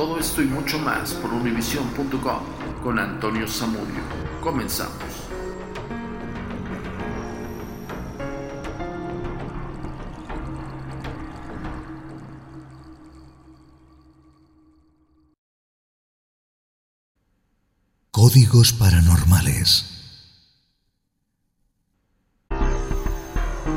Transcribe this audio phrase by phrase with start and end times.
[0.00, 2.40] Todo esto y mucho más por univision.com
[2.82, 4.00] con Antonio Zamudio.
[4.40, 4.94] Comenzamos.
[18.10, 19.84] Códigos paranormales.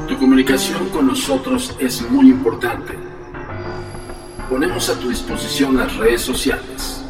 [0.08, 3.13] Tu comunicación con nosotros es muy importante.
[4.50, 7.04] Ponemos a tu disposición las redes sociales.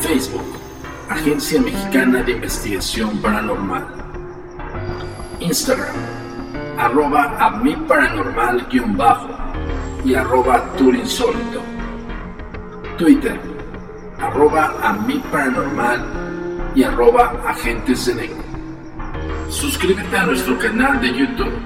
[0.00, 0.58] Facebook,
[1.10, 3.86] Agencia Mexicana de Investigación Paranormal.
[5.40, 5.94] Instagram,
[6.78, 9.28] arroba a mi paranormal-bajo
[10.04, 11.62] y arroba turinsólito.
[12.96, 13.38] Twitter,
[14.18, 18.44] arroba a mi paranormal y arroba agentes de negro.
[19.50, 21.58] Suscríbete a nuestro canal de YouTube,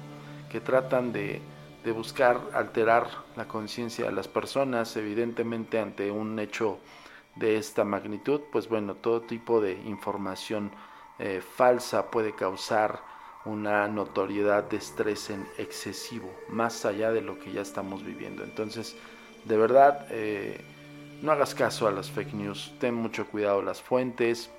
[0.50, 1.42] que tratan de,
[1.84, 6.78] de buscar alterar la conciencia de las personas, evidentemente ante un hecho
[7.36, 10.72] de esta magnitud, pues bueno, todo tipo de información
[11.20, 13.02] eh, falsa puede causar
[13.46, 18.44] una notoriedad de estrés en excesivo, más allá de lo que ya estamos viviendo.
[18.44, 18.96] Entonces,
[19.44, 20.66] de verdad, eh,
[21.22, 24.50] no hagas caso a las fake news, ten mucho cuidado las fuentes,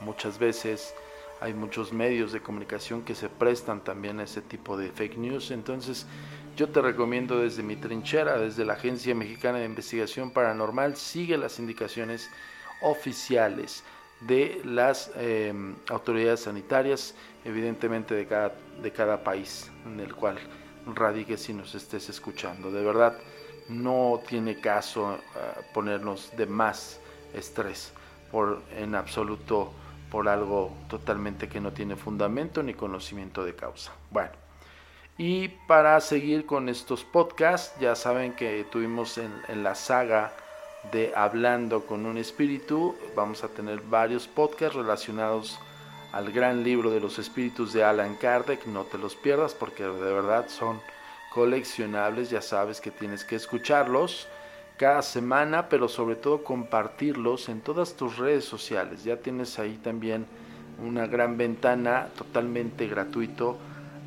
[0.00, 0.94] muchas veces
[1.40, 5.50] hay muchos medios de comunicación que se prestan también a ese tipo de fake news.
[5.50, 6.06] Entonces,
[6.56, 11.58] yo te recomiendo desde mi trinchera, desde la Agencia Mexicana de Investigación Paranormal, sigue las
[11.58, 12.30] indicaciones
[12.82, 13.84] oficiales
[14.20, 17.14] de las em, autoridades sanitarias,
[17.44, 20.38] evidentemente de cada, de cada país en el cual
[20.94, 22.70] radiques si nos estés escuchando.
[22.70, 23.16] De verdad,
[23.68, 25.18] no tiene caso eh,
[25.72, 27.00] ponernos de más
[27.34, 27.92] estrés
[28.30, 29.72] por en absoluto
[30.10, 33.92] por algo totalmente que no tiene fundamento ni conocimiento de causa.
[34.10, 34.32] Bueno,
[35.18, 40.32] y para seguir con estos podcasts, ya saben que tuvimos en, la saga
[40.90, 45.60] de Hablando con un Espíritu, vamos a tener varios podcasts relacionados
[46.12, 50.12] al gran libro de los espíritus de Alan Kardec, no te los pierdas porque de
[50.12, 50.80] verdad son
[51.32, 54.28] coleccionables, ya sabes que tienes que escucharlos
[54.76, 59.04] cada semana, pero sobre todo compartirlos en todas tus redes sociales.
[59.04, 60.26] Ya tienes ahí también
[60.82, 63.56] una gran ventana totalmente gratuito,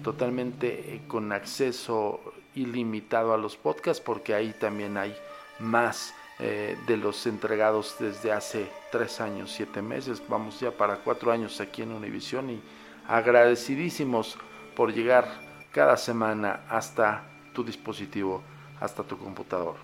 [0.05, 2.21] totalmente eh, con acceso
[2.53, 5.17] ilimitado a los podcasts, porque ahí también hay
[5.57, 11.31] más eh, de los entregados desde hace tres años, siete meses, vamos ya para cuatro
[11.31, 12.61] años aquí en Univision y
[13.07, 14.37] agradecidísimos
[14.75, 15.25] por llegar
[15.71, 17.23] cada semana hasta
[17.53, 18.43] tu dispositivo
[18.79, 19.75] hasta tu computador.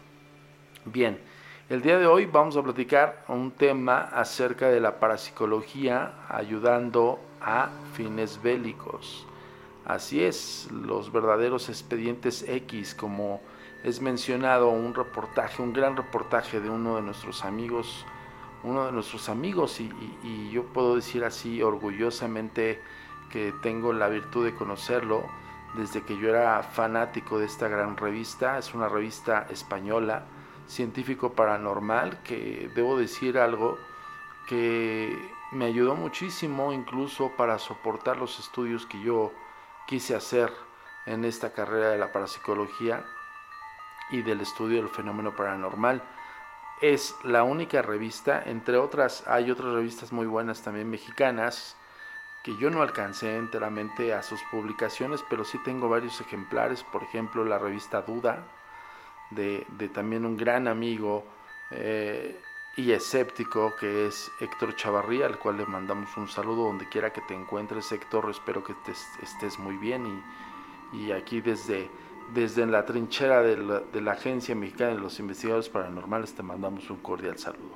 [0.85, 1.19] Bien,
[1.67, 7.71] el día de hoy vamos a platicar un tema acerca de la parapsicología ayudando a
[7.95, 9.25] fines bélicos.
[9.91, 13.41] Así es, los verdaderos expedientes X, como
[13.83, 18.05] es mencionado un reportaje, un gran reportaje de uno de nuestros amigos,
[18.63, 22.81] uno de nuestros amigos, y, yo puedo decir así orgullosamente
[23.29, 25.25] que tengo la virtud de conocerlo
[25.75, 28.59] desde que yo era fanático de esta gran revista.
[28.59, 30.23] Es una revista española,
[30.67, 33.77] científico paranormal, que debo decir algo
[34.47, 35.13] que
[35.51, 39.33] me ayudó muchísimo incluso para soportar los estudios que yo
[39.87, 40.51] quise hacer
[41.05, 43.03] en esta carrera de la parapsicología
[44.11, 46.01] y del estudio del fenómeno paranormal.
[46.81, 51.75] Es la única revista, entre otras hay otras revistas muy buenas también mexicanas,
[52.43, 57.45] que yo no alcancé enteramente a sus publicaciones, pero sí tengo varios ejemplares, por ejemplo
[57.45, 58.47] la revista Duda,
[59.29, 61.23] de, también un gran amigo
[61.69, 62.41] eh,
[62.77, 67.21] y escéptico que es Héctor Chavarría, al cual le mandamos un saludo donde quiera que
[67.21, 68.73] te encuentres Héctor, espero que
[69.21, 70.23] estés muy bien
[70.93, 71.89] y, y aquí desde
[72.33, 77.37] desde la trinchera de la, Agencia Mexicana de los Investigadores Paranormales te mandamos un cordial
[77.37, 77.75] saludo.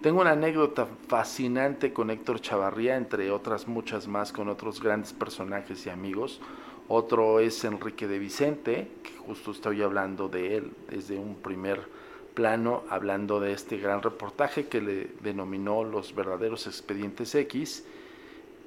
[0.00, 5.86] Tengo una anécdota fascinante con Héctor Chavarría, entre otras muchas más con otros grandes personajes
[5.86, 6.40] y amigos.
[6.88, 11.88] Otro es Enrique de Vicente, que justo estoy hablando de él desde un primer
[12.34, 17.84] plano, hablando de este gran reportaje que le denominó Los verdaderos expedientes X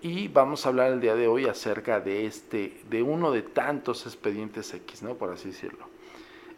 [0.02, 4.06] y vamos a hablar el día de hoy acerca de este, de uno de tantos
[4.06, 5.16] expedientes X, ¿no?
[5.16, 5.88] Por así decirlo.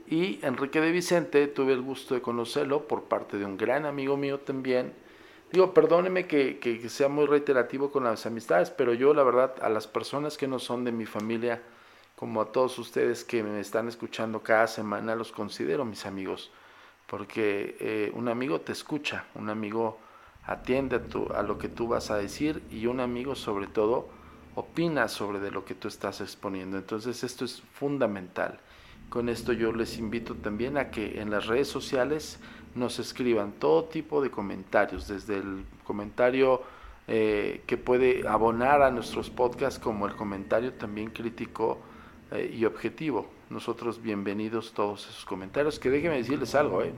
[0.07, 4.17] Y Enrique de Vicente, tuve el gusto de conocerlo por parte de un gran amigo
[4.17, 4.93] mío también.
[5.51, 9.69] Digo, perdóneme que, que, sea muy reiterativo con las amistades, pero yo la verdad a
[9.69, 11.61] las personas que no son de mi familia,
[12.15, 16.51] como a todos ustedes que me están escuchando cada semana, los considero mis amigos,
[17.09, 19.97] porque eh, un amigo te escucha, un amigo
[20.45, 24.07] atiende a, tu, a, lo que tú vas a decir y un amigo sobre todo
[24.55, 26.77] opina sobre de lo que tú estás exponiendo.
[26.77, 28.59] Entonces esto es fundamental.
[29.09, 32.39] Con esto yo les invito también a que en las redes sociales
[32.75, 36.61] nos escriban todo tipo de comentarios, desde el comentario
[37.07, 41.79] eh, que puede abonar a nuestros podcasts como el comentario también crítico
[42.31, 43.38] eh, y objetivo.
[43.49, 46.93] Nosotros bienvenidos todos esos comentarios, que déjenme decirles algo, ¿eh?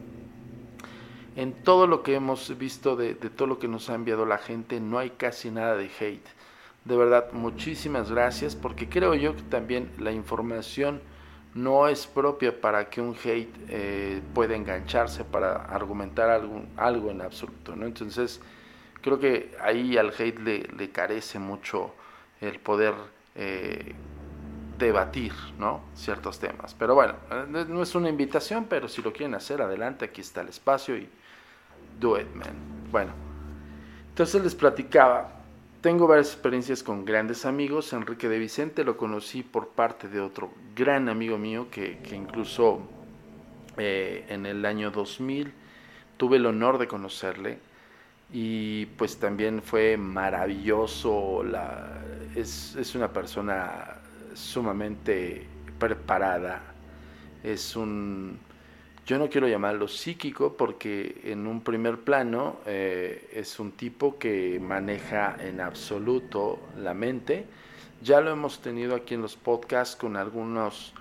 [1.38, 4.82] en todo lo que hemos visto de, todo lo que nos ha enviado la gente,
[4.82, 6.28] no hay casi nada de hate.
[6.84, 11.02] De verdad, muchísimas gracias, porque creo yo que también la información
[11.54, 17.22] no es propia para que un hate eh, pueda engancharse para argumentar algo, algo en
[17.22, 17.78] absoluto.
[17.78, 17.86] ¿no?
[17.86, 18.42] Entonces,
[19.02, 21.94] creo que ahí al hate le, carece mucho
[22.42, 22.94] el poder
[23.36, 23.94] eh,
[24.86, 25.82] debatir ¿no?
[25.96, 26.76] ciertos temas.
[26.78, 27.14] Pero bueno,
[27.48, 31.08] no es una invitación, pero si lo quieren hacer, adelante, aquí está el espacio y
[32.00, 32.56] do it, man.
[32.92, 33.12] Bueno,
[34.10, 35.32] entonces les platicaba.
[35.82, 37.94] Tengo varias experiencias con grandes amigos.
[37.94, 42.82] Enrique de Vicente lo conocí por parte de otro gran amigo mío que, incluso
[43.78, 45.54] eh, en el año 2000
[46.18, 47.58] tuve el honor de conocerle
[48.32, 51.44] y pues también fue maravilloso.
[51.44, 52.00] La,
[52.36, 54.01] es, es una persona
[54.34, 55.46] sumamente
[55.80, 56.62] preparada.
[57.44, 58.40] Es un
[59.06, 64.60] yo no quiero llamarlo psíquico porque en un primer plano eh, es un tipo que
[64.60, 67.46] maneja en absoluto la mente.
[68.04, 70.94] Ya lo hemos tenido aquí en los podcasts con algunos,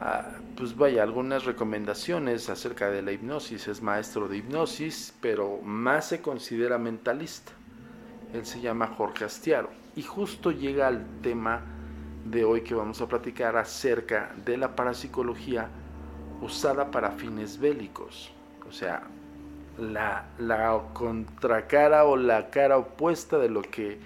[0.00, 3.68] ah, pues vaya, algunas recomendaciones acerca de la hipnosis.
[3.68, 7.52] Es maestro de hipnosis, pero más se considera mentalista.
[8.32, 9.68] Él se llama Jorge Astiaro.
[9.94, 11.62] Y justo llega al tema
[12.24, 15.68] de hoy que vamos a platicar acerca de la parapsicología
[16.40, 18.32] usada para fines bélicos.
[18.68, 19.02] O sea,
[19.78, 23.98] la, la contracara o la cara opuesta de lo que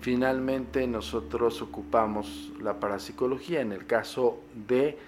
[0.00, 4.98] finalmente nosotros ocupamos la parapsicología en el caso de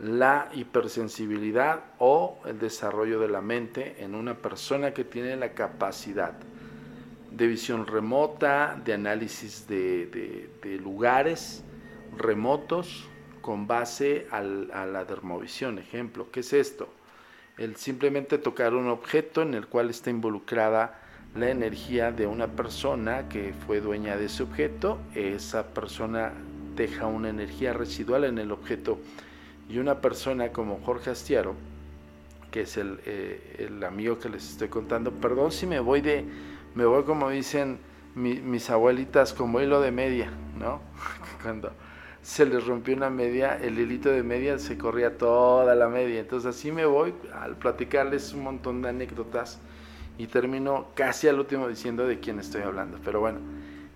[0.00, 6.34] la hipersensibilidad o el desarrollo de la mente en una persona que tiene la capacidad
[7.32, 11.64] de visión remota, de análisis de, de lugares
[12.16, 13.08] remotos,
[13.40, 15.78] con base a la dermovisión.
[15.78, 16.88] Ejemplo, ¿qué es esto?
[17.56, 21.00] El simplemente tocar un objeto en el cual está involucrada
[21.34, 26.32] la energía de una persona que fue dueña de ese objeto, esa persona
[26.76, 28.98] deja una energía residual en el objeto
[29.68, 31.54] y una persona como Jorge Astiaro,
[32.50, 36.24] que es el, eh, amigo que les estoy contando, perdón si me voy de,
[36.74, 37.78] me voy como dicen
[38.14, 40.80] mis abuelitas, como hilo de media, ¿no?
[41.42, 41.72] Cuando
[42.28, 46.20] se les rompió una media, el hilito de media se corría toda la media.
[46.20, 49.58] Entonces así me voy al platicarles un montón de anécdotas
[50.18, 52.98] y termino casi al último diciendo de quién estoy hablando.
[53.02, 53.38] Pero bueno,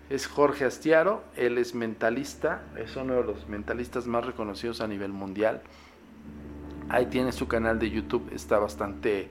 [0.09, 5.13] es Jorge Astiaro, él es mentalista, es uno de los mentalistas más reconocidos a nivel
[5.13, 5.61] mundial.
[6.89, 9.29] Ahí tiene su canal de YouTube, está bastante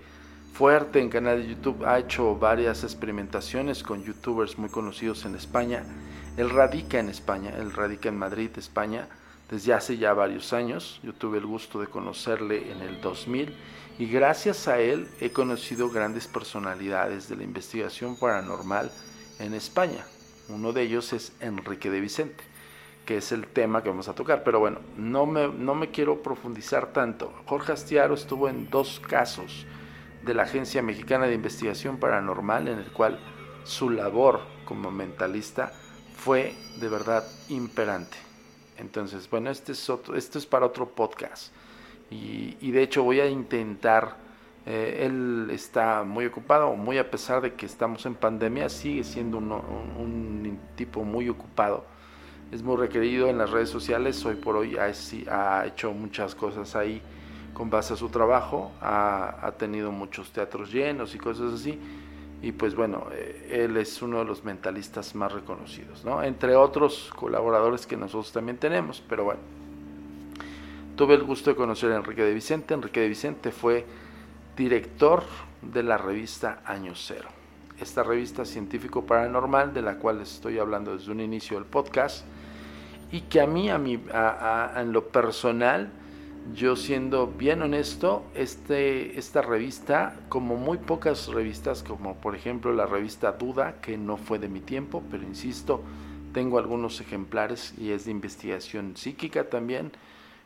[0.54, 5.86] fuerte en canal de YouTube, ha hecho varias experimentaciones con youtubers muy conocidos en España
[6.42, 9.08] él radica en España, él radica en Madrid, España,
[9.48, 11.00] desde hace ya varios años.
[11.04, 13.56] Yo tuve el gusto de conocerle en el 2000
[14.00, 18.92] y gracias a él he conocido grandes personalidades de la investigación paranormal
[19.38, 20.04] en España.
[20.50, 22.44] Uno de ellos es Enrique de Vicente,
[23.06, 24.44] que es el tema que vamos a tocar.
[24.44, 27.32] Pero bueno, no me, no me quiero profundizar tanto.
[27.46, 29.68] Jorge Astiaro estuvo en dos casos
[30.26, 33.20] de la Agencia Mexicana de Investigación Paranormal, en el cual
[33.64, 35.72] su labor como mentalista
[36.22, 38.16] fue de verdad imperante.
[38.78, 41.52] Entonces, bueno, este es otro, esto es para otro podcast.
[42.12, 44.18] Y, de hecho voy a intentar,
[44.68, 49.38] eh, él está muy ocupado, muy a pesar de que estamos en pandemia, sigue siendo
[49.40, 51.86] un, tipo muy ocupado.
[52.52, 54.92] Es muy requerido en las redes sociales, hoy por hoy ha,
[55.32, 57.02] ha hecho muchas cosas ahí
[57.54, 61.80] con base a su trabajo, ha, ha tenido muchos teatros llenos y cosas así
[62.42, 66.24] y pues bueno, eh, él es uno de los mentalistas más reconocidos, ¿no?
[66.24, 69.42] Entre otros colaboradores que nosotros también tenemos, pero bueno.
[70.96, 72.74] Tuve el gusto de conocer a Enrique de Vicente.
[72.74, 73.86] Enrique de Vicente fue
[74.58, 75.24] director
[75.62, 77.30] de la revista Año Cero.
[77.80, 82.26] Esta revista científico paranormal de la cual estoy hablando desde un inicio del podcast
[83.12, 84.00] y que a mí, a mí
[84.76, 85.92] en lo personal,
[86.54, 92.86] yo siendo bien honesto, este, esta revista, como muy pocas revistas, como por ejemplo la
[92.86, 95.82] revista Duda, que no fue de mi tiempo, pero insisto,
[96.34, 99.92] tengo algunos ejemplares y es de investigación psíquica también,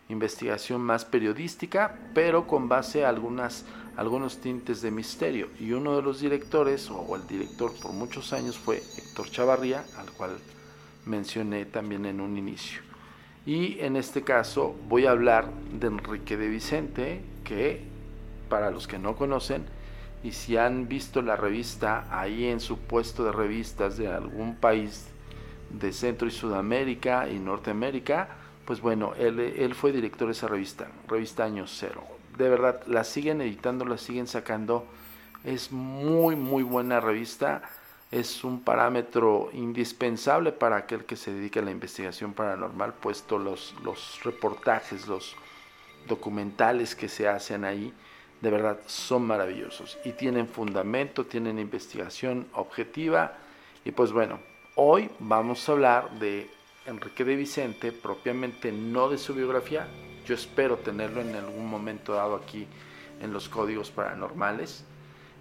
[0.10, 3.66] investigación más periodística, pero con base a algunas,
[3.98, 5.50] algunos tintes de misterio.
[5.60, 10.12] Y uno de los directores, o el director por muchos años, fue Héctor Chavarría, al
[10.12, 10.38] cual
[11.06, 12.82] mencioné también en un inicio.
[13.46, 17.84] Y en este caso voy a hablar de Enrique de Vicente, que
[18.50, 19.66] para los que no conocen,
[20.24, 25.08] y si han visto la revista ahí en su puesto de revistas de algún país
[25.70, 28.30] de Centro y Sudamérica y Norteamérica,
[28.66, 32.04] pues bueno, él, él fue director de esa revista, revista Año Cero.
[32.40, 34.88] De verdad, la siguen editando, la siguen sacando.
[35.44, 37.62] Es muy, muy buena revista
[38.12, 43.76] es un parámetro indispensable para aquel que se dedica a la investigación paranormal, puesto los,
[43.84, 45.36] los reportajes, los
[46.08, 47.92] documentales que se hacen ahí,
[48.42, 53.34] de verdad son maravillosos y tienen fundamento, tienen investigación objetiva.
[53.84, 54.40] Y pues bueno,
[54.76, 56.50] hoy vamos a hablar de
[56.86, 59.88] Enrique de Vicente, propiamente no de su biografía,
[60.26, 62.68] yo espero tenerlo en algún momento dado aquí
[63.22, 64.86] en los códigos paranormales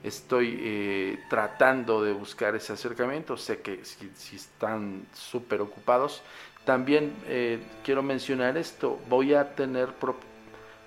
[0.04, 6.22] estoy eh, tratando de buscar ese acercamiento, sé que si, están súper ocupados.
[6.66, 9.88] También eh, quiero mencionar esto, voy a tener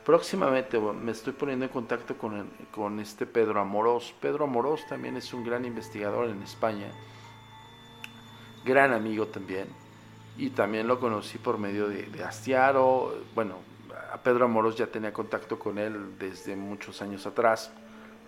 [0.06, 4.14] próximamente, me estoy poniendo en contacto con, con este Pedro Amorós.
[4.22, 6.88] Pedro Amorós también es un gran investigador en España,
[8.64, 9.68] gran amigo también,
[10.38, 13.56] y también lo conocí por medio de, de Astiaro, bueno,
[14.14, 17.72] a Pedro Amorós ya tenía contacto con él desde muchos años atrás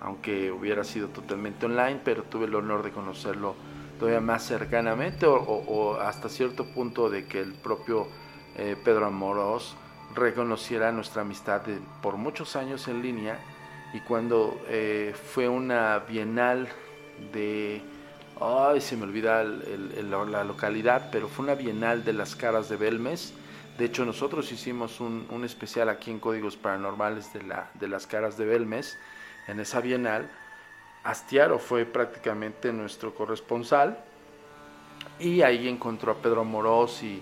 [0.01, 3.55] aunque hubiera sido totalmente online, pero tuve el honor de conocerlo
[3.99, 8.07] todavía más cercanamente o, hasta cierto punto de que el propio
[8.55, 9.75] eh, Pedro Amorós
[10.15, 11.61] reconociera nuestra amistad
[12.01, 13.39] por muchos años en línea
[13.93, 16.69] y cuando eh, fue una bienal
[17.33, 17.81] de,
[18.39, 23.33] ay se me olvida la localidad, pero fue una bienal de las caras de Belmes,
[23.77, 28.07] de hecho nosotros hicimos un, un especial aquí en Códigos Paranormales de, la, de las
[28.07, 28.97] caras de Belmes,
[29.49, 30.29] en esa bienal.
[31.03, 33.97] Astiaro fue prácticamente nuestro corresponsal
[35.19, 37.21] y ahí encontró a Pedro Moros y,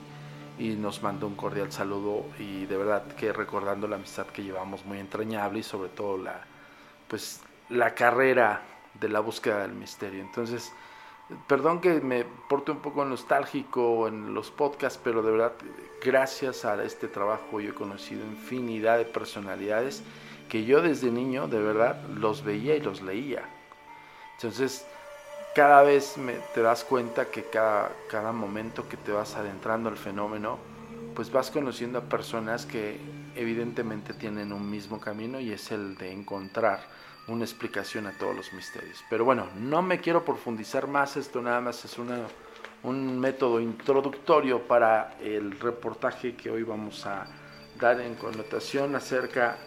[0.60, 4.98] nos mandó un cordial saludo y de verdad que recordando la amistad que llevamos muy
[4.98, 6.42] entrañable y sobre todo la
[7.08, 8.64] pues la carrera
[9.00, 10.20] de la búsqueda del misterio.
[10.20, 10.74] Entonces,
[11.46, 15.54] perdón que me porte un poco nostálgico en los podcasts, pero de verdad
[16.04, 20.02] gracias a este trabajo yo he conocido infinidad de personalidades
[20.48, 23.44] que yo desde niño de verdad los veía y los leía.
[24.36, 24.86] Entonces,
[25.56, 29.98] cada vez me, te das cuenta que cada, cada momento que te vas adentrando al
[29.98, 30.60] fenómeno,
[31.16, 33.00] pues vas conociendo a personas que
[33.36, 36.82] evidentemente tienen un mismo camino y es el de encontrar
[37.28, 39.04] una explicación a todos los misterios.
[39.10, 42.20] Pero bueno, no me quiero profundizar más, esto nada más es una,
[42.84, 47.26] un método introductorio para el reportaje que hoy vamos a
[47.80, 49.58] dar en connotación acerca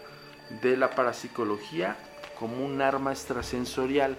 [0.61, 1.97] de la parapsicología
[2.39, 4.17] como un arma extrasensorial.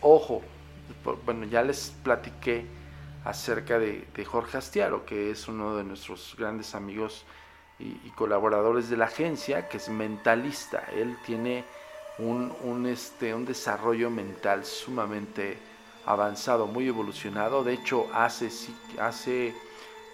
[0.00, 0.42] Ojo,
[1.24, 2.64] bueno, ya les platiqué
[3.24, 7.24] acerca de, Jorge Astiaro, que es uno de nuestros grandes amigos
[7.78, 10.84] y, colaboradores de la agencia, que es mentalista.
[10.94, 11.64] Él tiene
[12.18, 15.58] un, este, un desarrollo mental sumamente
[16.06, 17.64] avanzado, muy evolucionado.
[17.64, 18.48] De hecho, hace,
[19.00, 19.54] hace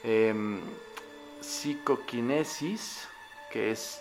[0.03, 0.61] em,
[1.41, 3.07] psicoquinesis,
[3.51, 4.01] que es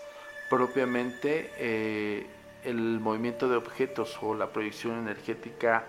[0.51, 2.27] propiamente eh,
[2.65, 5.85] el movimiento de objetos o la proyección energética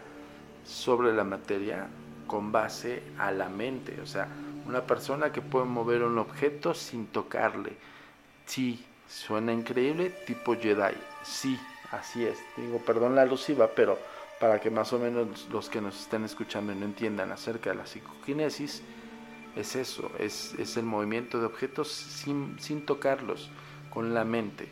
[0.64, 1.88] sobre la materia
[2.28, 4.00] con base a la mente.
[4.00, 4.28] O sea,
[4.64, 7.72] una persona que puede mover un objeto sin tocarle.
[8.46, 10.94] Sí, suena increíble, tipo Jedi.
[11.24, 11.58] Sí,
[11.90, 12.38] así es.
[12.56, 13.98] Digo, perdón la alusiva, pero
[14.38, 17.86] para que más o menos los que nos estén escuchando no entiendan acerca de la
[17.86, 18.80] psicoquinesis,
[19.56, 23.50] es eso, es, es el movimiento de objetos sin, sin tocarlos,
[23.92, 24.70] con la mente.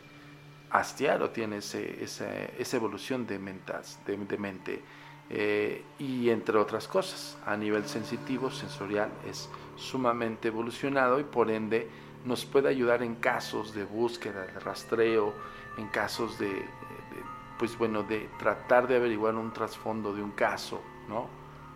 [0.71, 4.81] Astiaro tiene ese, esa evolución de, mentas, de, mente
[5.29, 11.89] eh, y entre otras cosas, a nivel sensitivo, sensorial, es sumamente evolucionado y por ende
[12.25, 15.33] nos puede ayudar en casos de búsqueda, de rastreo,
[15.77, 16.65] en casos de,
[17.57, 21.27] pues bueno, de tratar de averiguar un trasfondo de un caso, ¿no?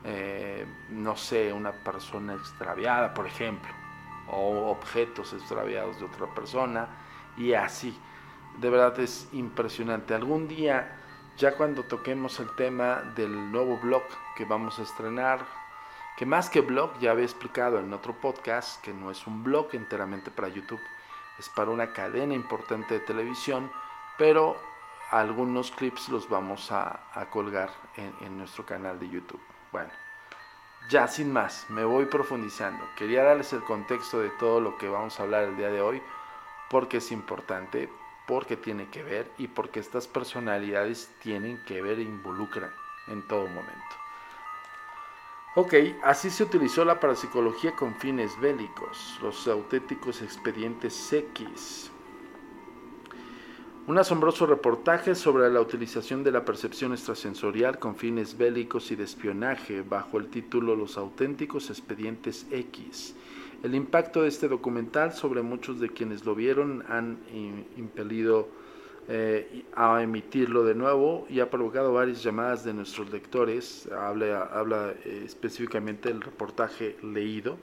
[0.04, 3.72] Eh, no sé, una persona extraviada, por ejemplo,
[4.32, 7.04] o objetos extraviados de otra persona,
[7.38, 7.98] y así.
[8.58, 10.13] De verdad es impresionante.
[10.13, 10.98] Algún día,
[11.38, 14.04] ya cuando toquemos el tema del nuevo blog
[14.36, 15.46] que vamos a estrenar,
[16.18, 19.68] que más que blog, ya había explicado en otro podcast, que no es un blog
[19.74, 20.80] enteramente para YouTube,
[21.38, 23.70] es para una cadena importante de televisión,
[24.18, 24.58] pero
[25.12, 27.00] algunos clips los vamos a,
[27.32, 29.42] colgar en, nuestro canal de YouTube.
[29.72, 29.89] Bueno,
[30.89, 32.86] ya sin más, me voy profundizando.
[32.96, 36.01] Quería darles el contexto de todo lo que vamos a hablar el día de hoy,
[36.69, 37.89] porque es importante,
[38.27, 42.72] porque tiene que ver y porque estas personalidades tienen que ver e involucran
[43.07, 43.96] en todo momento.
[45.55, 51.92] Ok, así se utilizó la parapsicología con fines bélicos, los auténticos expedientes X,
[53.87, 59.03] un asombroso reportaje sobre la utilización de la percepción extrasensorial con fines bélicos y de
[59.03, 63.13] espionaje bajo el título Los auténticos expedientes X.
[63.66, 67.18] El impacto de este documental sobre muchos de quienes lo vieron han
[67.78, 68.48] impelido
[69.08, 73.90] eh, a emitirlo de nuevo y ha provocado varias llamadas de nuestros lectores.
[73.92, 77.58] Habla, habla eh, específicamente del reportaje leído,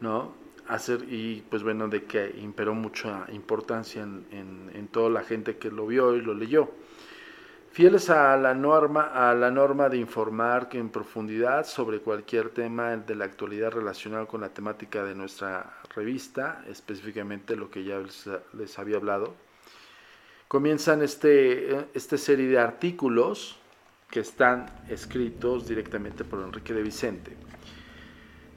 [0.00, 0.32] ¿no?
[0.68, 4.24] hacer y pues bueno de que imperó mucha importancia en,
[4.72, 6.70] en, toda la gente que lo vio y lo leyó
[7.72, 12.96] fieles a la norma a la norma de informar que en profundidad sobre cualquier tema
[12.96, 18.00] de la actualidad relacionado con la temática de nuestra revista específicamente lo que ya
[18.54, 19.34] les, había hablado
[20.48, 23.60] comienzan este esta serie de artículos
[24.10, 27.36] que están escritos directamente por Enrique de Vicente.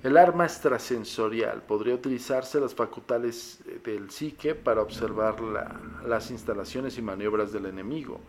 [0.02, 5.36] El arma extrasensorial podría utilizarse las facultades del psique para observar
[6.06, 8.19] las instalaciones y maniobras del enemigo,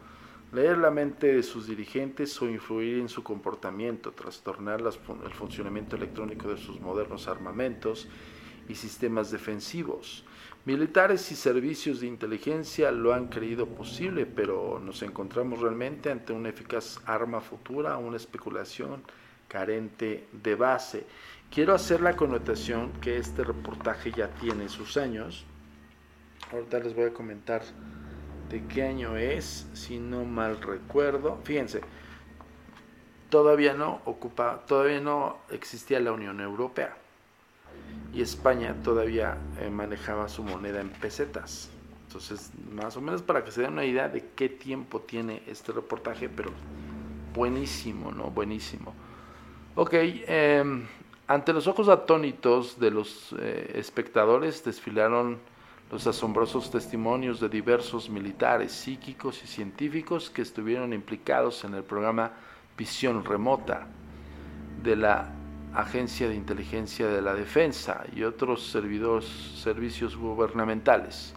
[0.54, 6.48] leer la mente de sus dirigentes o influir en su comportamiento, trastornar el funcionamiento electrónico
[6.48, 8.06] de sus modernos armamentos
[8.68, 10.24] y sistemas defensivos.
[10.64, 16.50] Militares y servicios de inteligencia lo han creído posible, pero nos encontramos realmente ante una
[16.50, 19.02] eficaz arma futura, una especulación
[19.48, 21.04] carente de base.
[21.50, 25.44] Quiero hacer la connotación que este reportaje ya tiene sus años.
[26.52, 27.62] Ahorita les voy a comentar
[28.54, 31.40] de qué año es, si no mal recuerdo.
[31.42, 31.80] Fíjense,
[33.28, 36.96] todavía no ocupa, todavía no existía la Unión Europea
[38.12, 41.68] y España todavía eh, manejaba su moneda en pesetas.
[42.06, 45.72] Entonces, más o menos para que se den una idea de qué tiempo tiene este
[45.72, 46.52] reportaje, pero
[47.34, 48.30] buenísimo, ¿no?
[48.30, 48.94] Buenísimo.
[49.74, 50.86] Ok, eh,
[51.26, 55.40] ante los ojos atónitos de los eh, espectadores desfilaron
[55.94, 62.32] los asombrosos testimonios de diversos militares, psíquicos y científicos que estuvieron implicados en el programa
[62.76, 63.86] Visión Remota
[64.82, 65.30] de la
[65.72, 71.32] Agencia de Inteligencia de la Defensa y otros servicios gubernamentales.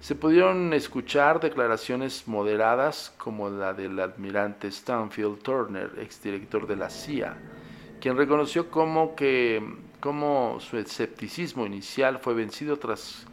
[0.00, 7.38] Se pudieron escuchar declaraciones moderadas como la del almirante Stanfield Turner, exdirector de la CIA,
[8.02, 9.62] quien reconoció cómo, que,
[9.98, 13.26] cómo su escepticismo inicial fue vencido tras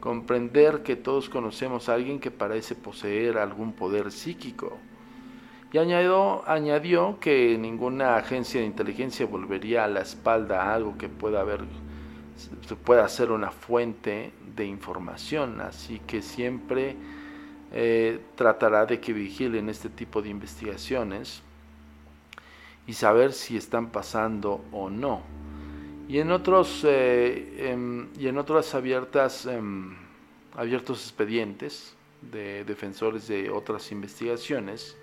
[0.00, 4.78] comprender que todos conocemos a alguien que parece poseer algún poder psíquico
[5.72, 11.08] Y añadió, añadió que ninguna agencia de inteligencia volvería a la espalda a algo que
[11.08, 11.60] pueda haber
[12.84, 16.96] pueda ser una fuente de información, así que siempre
[17.72, 21.42] eh, tratará de que vigilen este tipo de investigaciones
[22.86, 25.22] y saber si están pasando o no.
[26.08, 29.94] Y en otros eh, em, y en otras abiertas em,
[30.56, 34.96] abiertos expedientes de defensores de otras investigaciones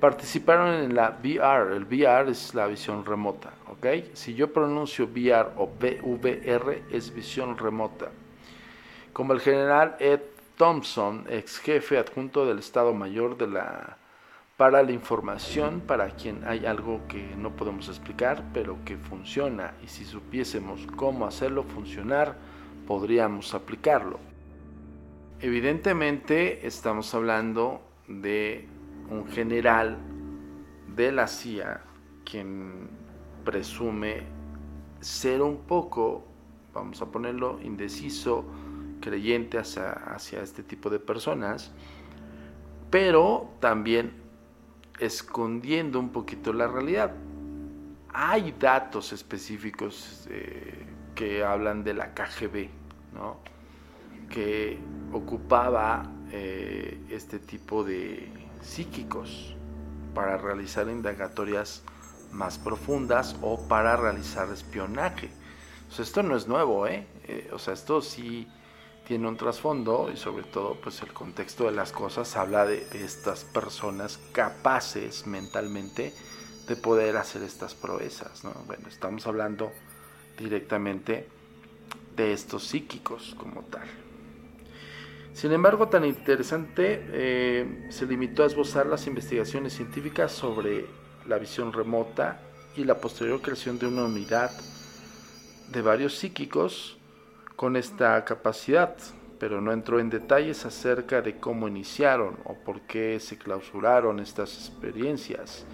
[0.00, 1.76] participaron en la VR.
[1.76, 4.14] El VR es la visión remota, ¿ok?
[4.14, 8.10] Si yo pronuncio VR o VR es visión remota.
[9.12, 10.20] Como el general Ed
[10.56, 13.98] Thompson, ex jefe adjunto del Estado Mayor de la
[14.56, 19.88] para la información, para quien hay algo que no podemos explicar, pero que funciona, y
[19.88, 22.36] si supiésemos cómo hacerlo funcionar,
[22.86, 24.18] podríamos aplicarlo.
[25.40, 28.66] Evidentemente estamos hablando de
[29.10, 29.98] un general
[30.94, 31.82] de la CIA
[32.24, 32.88] quien
[33.44, 34.22] presume
[35.00, 36.24] ser un poco,
[36.72, 38.44] vamos a ponerlo, indeciso,
[39.00, 41.72] creyente hacia, este tipo de personas,
[42.90, 44.25] pero también
[44.98, 47.12] escondiendo un poquito la realidad.
[48.12, 52.68] Hay datos específicos eh, que hablan de la KGB,
[53.14, 53.38] ¿no?
[54.28, 54.78] que
[55.12, 58.28] ocupaba eh, este tipo de
[58.62, 59.54] psíquicos
[60.14, 61.82] para realizar indagatorias
[62.32, 65.30] más profundas o para realizar espionaje.
[65.98, 67.06] esto no es nuevo, ¿eh?
[67.24, 67.48] ¿eh?
[67.52, 68.48] O sea, esto sí
[69.06, 73.44] tiene un trasfondo y sobre todo pues el contexto de las cosas habla de, estas
[73.44, 76.12] personas capaces mentalmente
[76.66, 78.42] de poder hacer estas proezas.
[78.42, 78.52] ¿no?
[78.66, 79.70] Bueno, estamos hablando
[80.36, 81.28] directamente
[82.16, 83.86] de estos psíquicos como tal.
[85.32, 90.86] Sin embargo, tan interesante, eh, se limitó a esbozar las investigaciones científicas sobre
[91.28, 92.40] la visión remota
[92.74, 94.50] y la posterior creación de una unidad
[95.70, 96.96] de varios psíquicos
[97.56, 98.94] con esta capacidad,
[99.38, 104.54] pero no entró en detalles acerca de cómo iniciaron o por qué se clausuraron estas
[104.54, 105.64] experiencias,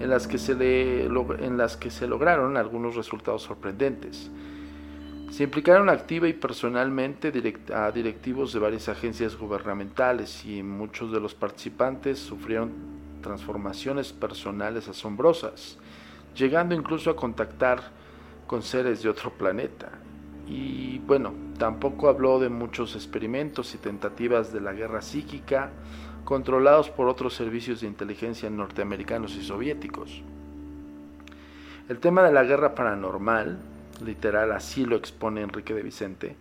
[0.00, 4.30] en las que se, lograron algunos resultados sorprendentes.
[5.30, 7.30] Se implicaron activa y personalmente
[7.72, 12.72] a directivos de varias agencias gubernamentales y muchos de los participantes sufrieron
[13.22, 15.78] transformaciones personales asombrosas,
[16.34, 17.82] llegando incluso a contactar
[18.46, 19.90] con seres de otro planeta
[20.50, 25.70] y bueno, tampoco habló de muchos experimentos y tentativas de la guerra psíquica
[26.24, 30.22] controlados por otros servicios de inteligencia norteamericanos y soviéticos.
[31.88, 33.58] El tema de la guerra paranormal,
[34.04, 36.36] literal así lo expone Enrique de Vicente,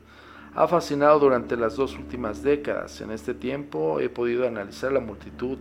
[0.56, 3.02] ha fascinado durante las dos últimas décadas.
[3.02, 5.60] En este tiempo he podido analizar la multitud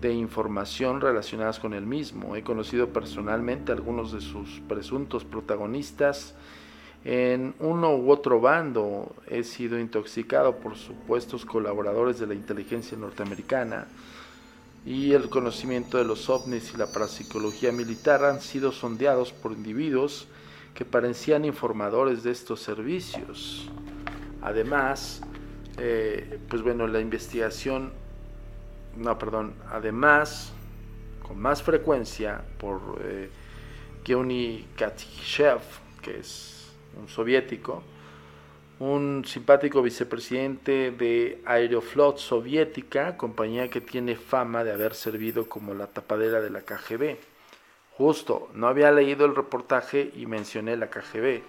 [0.00, 2.34] de información relacionadas con el mismo.
[2.34, 6.34] He conocido personalmente a algunos de sus presuntos protagonistas
[7.04, 13.88] en uno u otro bando he sido intoxicado por supuestos colaboradores de la inteligencia norteamericana
[14.86, 20.28] y el conocimiento de los ovnis y la parapsicología militar han sido sondeados por individuos
[20.74, 23.68] que parecían informadores de estos servicios.
[24.40, 25.22] Además,
[25.78, 27.92] eh, pues bueno, la investigación,
[28.96, 30.52] no, perdón, además,
[31.22, 33.30] con más frecuencia por eh,
[34.04, 34.66] Geoni
[36.02, 36.61] que es
[37.00, 37.82] un soviético,
[38.78, 45.86] un simpático vicepresidente de Aeroflot soviética, compañía que tiene fama de haber servido como la
[45.86, 47.16] tapadera de la KGB.
[47.96, 51.42] Justo, no había leído el reportaje y mencioné la KGB,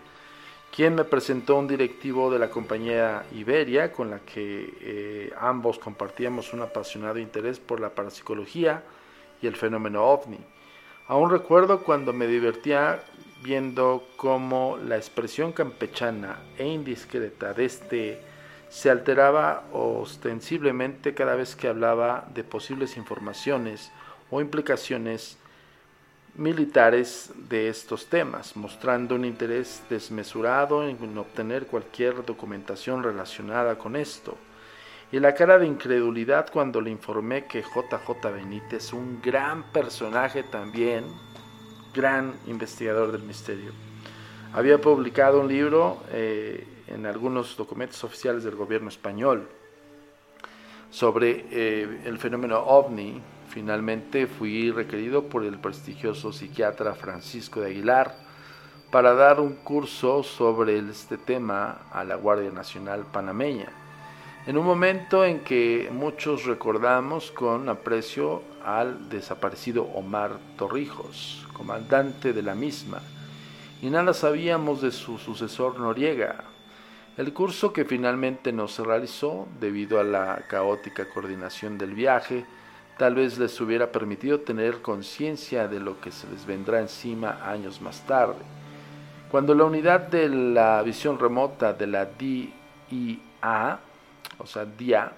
[0.75, 6.53] quien me presentó un directivo de la compañía Iberia, con la que eh, ambos compartíamos
[6.53, 8.83] un apasionado interés por la parapsicología
[9.41, 10.39] y el fenómeno ovni.
[11.07, 13.03] Aún recuerdo cuando me divertía
[13.43, 18.21] viendo cómo la expresión campechana e indiscreta de este
[18.69, 23.91] se alteraba ostensiblemente cada vez que hablaba de posibles informaciones
[24.31, 25.37] o implicaciones
[26.35, 34.35] militares de estos temas, mostrando un interés desmesurado en obtener cualquier documentación relacionada con esto.
[35.11, 41.05] Y la cara de incredulidad cuando le informé que JJ Benítez, un gran personaje también,
[41.93, 43.71] gran investigador del misterio.
[44.53, 49.47] Había publicado un libro eh, en algunos documentos oficiales del gobierno español
[50.89, 53.21] sobre eh, el fenómeno ovni.
[53.49, 58.15] Finalmente fui requerido por el prestigioso psiquiatra Francisco de Aguilar
[58.91, 63.69] para dar un curso sobre este tema a la Guardia Nacional panameña.
[64.45, 72.41] En un momento en que muchos recordamos con aprecio al desaparecido Omar Torrijos, comandante de
[72.41, 73.01] la misma,
[73.81, 76.43] y nada sabíamos de su sucesor Noriega.
[77.17, 82.45] El curso que finalmente no se realizó, debido a la caótica coordinación del viaje,
[82.97, 87.81] tal vez les hubiera permitido tener conciencia de lo que se les vendrá encima años
[87.81, 88.41] más tarde.
[89.29, 93.79] Cuando la unidad de la visión remota de la DIA,
[94.37, 95.11] o sea, DIA,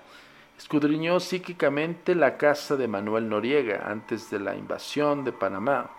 [0.58, 5.92] escudriñó psíquicamente la casa de Manuel Noriega antes de la invasión de Panamá,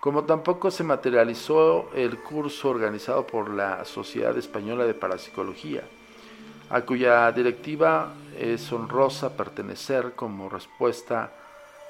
[0.00, 5.82] como tampoco se materializó el curso organizado por la Sociedad Española de Parapsicología
[6.70, 11.32] a cuya directiva es honrosa pertenecer como respuesta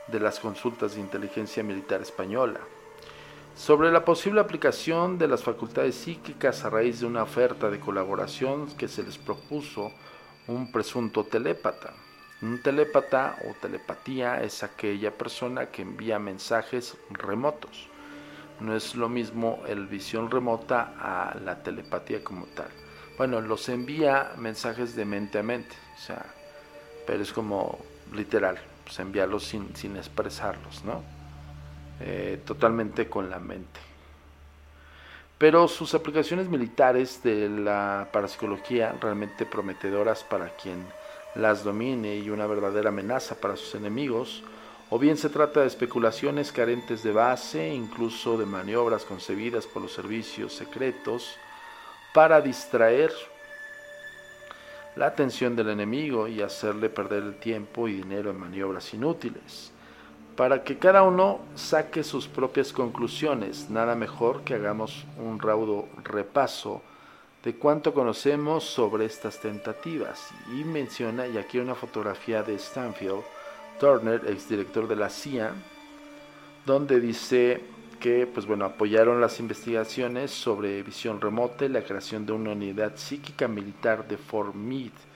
[0.09, 2.61] de las consultas de inteligencia militar española,
[3.55, 8.69] sobre la posible aplicación de las facultades psíquicas a raíz de una oferta de colaboración
[8.79, 9.93] que se les propuso
[10.53, 11.93] un presunto telépata.
[12.43, 17.89] Un telépata o telepatía es aquella persona que envía mensajes remotos.
[18.61, 22.71] No es lo mismo el visión remota a la telepatía como tal
[23.21, 26.25] bueno, los envía mensajes de mente a mente, o sea,
[27.07, 27.79] pero es como
[28.15, 31.03] literal, pues enviarlos sin, sin expresarlos, ¿no?
[32.01, 33.79] Eh, totalmente con la mente.
[35.41, 40.85] Pero sus aplicaciones militares de la parapsicología realmente prometedoras para quien
[41.35, 44.43] las domine y una verdadera amenaza para sus enemigos,
[44.91, 49.95] o bien se trata de especulaciones carentes de base, incluso de maniobras concebidas por los
[49.95, 51.35] servicios secretos,
[52.13, 53.11] para distraer
[54.95, 59.73] la atención del enemigo y hacerle perder el tiempo y dinero en maniobras inútiles,
[60.41, 63.69] para que cada uno saque sus propias conclusiones.
[63.69, 66.81] Nada mejor que hagamos un raudo repaso
[67.45, 70.31] de cuánto conocemos sobre estas tentativas.
[70.59, 73.21] Y menciona, y aquí una fotografía de Stanfield
[73.79, 75.53] Turner, exdirector de la CIA,
[76.65, 77.63] donde dice
[78.01, 82.97] que pues bueno, apoyaron las investigaciones sobre visión remota y la creación de una unidad
[82.97, 85.10] psíquica militar de Fort Meade.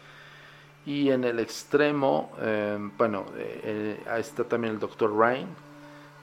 [0.87, 5.49] Y en el extremo, eh, bueno, eh, eh, está también el doctor Ryan,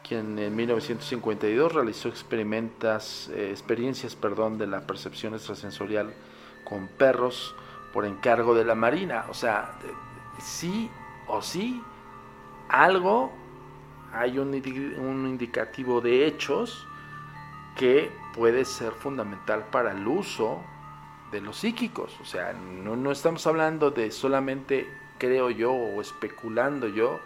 [0.07, 6.13] quien en 1952 realizó experimentas, experiencias perdón, de la percepción extrasensorial
[6.63, 7.55] con perros
[7.93, 9.25] por encargo de la Marina.
[9.29, 9.79] O sea,
[10.39, 10.89] sí
[11.27, 11.81] o sí,
[12.69, 13.31] algo
[14.13, 16.87] hay un, indicativo de hechos
[17.75, 20.61] que puede ser fundamental para el uso
[21.31, 22.17] de los psíquicos.
[22.21, 27.19] O sea, no, no, estamos hablando de solamente creo yo o especulando yo,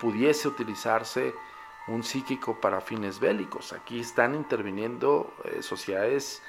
[0.00, 1.34] pudiese utilizarse
[1.86, 3.72] un psíquico para fines bélicos.
[3.72, 6.42] Aquí están interviniendo eh, sociedades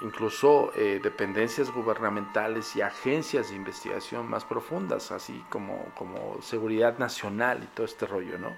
[0.00, 7.64] incluso eh, dependencias gubernamentales y agencias de investigación más profundas, así como, como seguridad nacional
[7.64, 8.54] y todo este rollo, ¿no?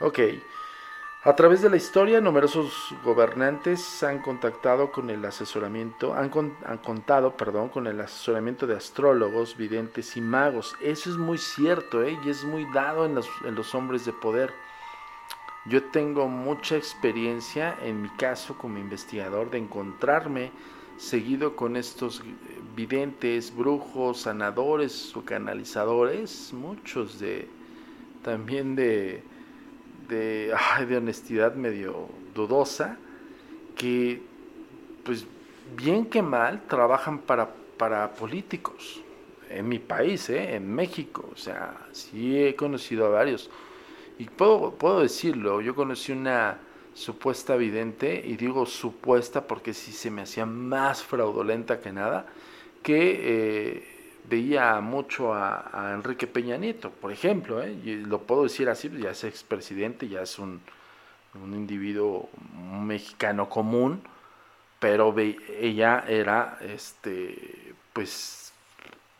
[0.00, 0.18] Ok.
[1.24, 6.32] A través de la historia, numerosos gobernantes han contactado con el asesoramiento, han,
[6.66, 10.74] han, contado, perdón, con el asesoramiento de astrólogos, videntes y magos.
[10.82, 12.18] Eso es muy cierto, ¿eh?
[12.24, 14.52] y es muy dado en los, en los hombres de poder.
[15.66, 20.50] Yo tengo mucha experiencia en mi caso como investigador de encontrarme
[20.96, 22.20] seguido con estos
[22.74, 27.48] videntes, brujos, sanadores o canalizadores, muchos de
[28.24, 29.22] también de
[30.12, 32.96] de, honestidad medio dudosa,
[33.76, 34.22] que
[35.04, 35.26] pues
[35.76, 39.02] bien que mal trabajan para, para políticos
[39.50, 40.54] en mi país, ¿eh?
[40.54, 43.50] en México, o sea, sí he conocido a varios
[44.18, 46.58] y puedo, puedo decirlo, yo conocí una
[46.94, 52.26] supuesta vidente, y digo supuesta porque sí se me hacía más fraudulenta que nada,
[52.82, 53.91] que eh,
[54.28, 57.74] veía mucho a, Enrique Peña Nieto, por ejemplo, ¿eh?
[57.84, 60.60] lo puedo decir así, ya es expresidente, ya es un,
[61.42, 62.28] un individuo
[62.80, 64.02] mexicano común,
[64.78, 68.52] pero ella era, este, pues,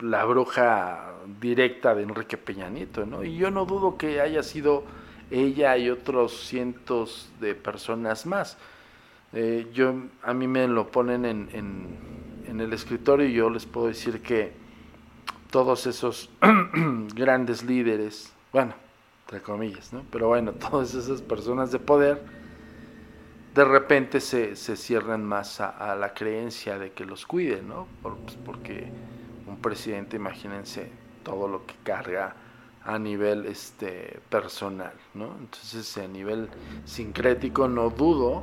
[0.01, 3.23] la bruja directa de Enrique Peña Nieto, ¿no?
[3.23, 4.85] Y yo no dudo que haya sido
[5.31, 8.59] ella y otros cientos de personas más.
[9.33, 13.87] Eh, yo, a mí me lo ponen en, en, el escritorio y yo les puedo
[13.87, 14.53] decir que
[15.53, 16.31] todos esos
[17.15, 18.75] grandes líderes, bueno,
[19.27, 20.03] entre comillas, ¿no?
[20.11, 22.23] Pero bueno, todas esas personas de poder,
[23.55, 27.87] de repente se, se cierran más a, la creencia de que los cuiden, ¿no?
[28.03, 28.91] Pues, porque
[29.47, 30.91] un presidente, imagínense
[31.23, 32.35] todo lo que carga
[32.85, 35.37] a nivel este personal, ¿no?
[35.39, 36.49] Entonces a nivel
[36.87, 38.43] sincrético no dudo,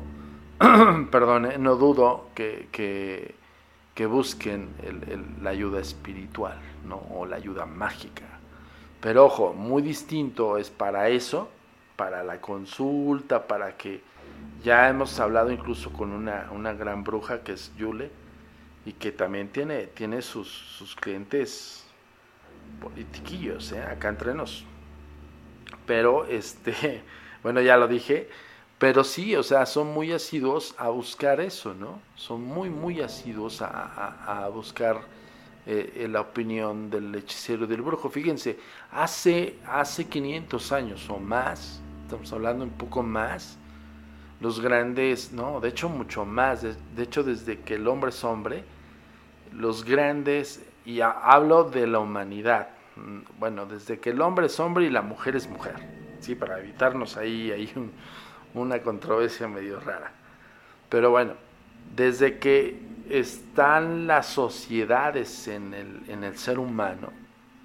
[1.12, 3.36] perdón, eh, no dudo que, que,
[4.06, 4.70] busquen
[5.42, 7.02] la ayuda espiritual, ¿no?
[7.12, 8.26] O la ayuda mágica.
[9.02, 11.50] Pero ojo, muy distinto es para eso,
[11.96, 14.02] para la consulta, para que
[14.64, 18.12] ya hemos hablado incluso con una, una gran bruja que es Yule
[18.86, 21.86] y que también tiene, tiene sus, sus clientes
[22.82, 23.82] politiquillos, ¿eh?
[23.82, 24.66] acá entre nos.
[25.86, 27.04] Pero, este,
[27.44, 28.30] bueno, ya lo dije,
[28.78, 32.00] pero sí, o sea, son muy asiduos a buscar eso, ¿no?
[32.16, 35.02] Son muy, muy asiduos a, a, buscar
[35.72, 38.10] eh, la opinión del hechicero y del brujo.
[38.10, 38.58] Fíjense,
[38.92, 43.56] hace, hace 500 años o más, estamos hablando un poco más,
[44.42, 48.64] los grandes, no, de hecho mucho más, de, hecho desde que el hombre es hombre,
[49.54, 54.86] los grandes, y hablo de la humanidad, mm, bueno, desde que el hombre es hombre
[54.86, 55.76] y la mujer es mujer,
[56.20, 57.72] sí, para evitarnos ahí, ahí
[58.56, 60.14] una controversia medio rara.
[60.90, 61.34] Pero bueno,
[61.96, 62.80] desde que
[63.10, 67.12] están las sociedades en el, en el ser humano,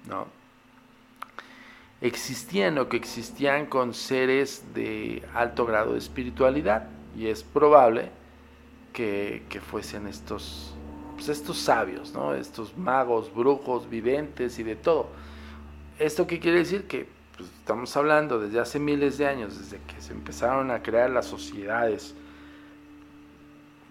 [0.07, 0.27] ¿no?
[2.01, 8.09] existían o que existían con seres de alto grado de espiritualidad y es probable
[8.93, 10.73] que, fuesen estos,
[11.15, 12.33] pues estos sabios, ¿no?
[12.33, 15.09] estos magos, brujos, videntes y de todo.
[15.99, 16.87] ¿Esto qué quiere decir?
[16.87, 21.09] Que pues, estamos hablando desde hace miles de años, desde que se empezaron a crear
[21.09, 22.15] las sociedades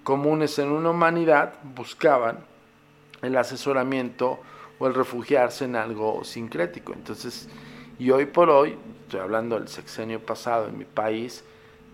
[0.05, 2.39] comunes en una humanidad, buscaban
[3.23, 4.39] el asesoramiento
[4.79, 6.93] o el refugiarse en algo sincrético.
[6.93, 7.49] Entonces,
[7.99, 11.43] y hoy por hoy, estoy hablando del sexenio pasado en mi país,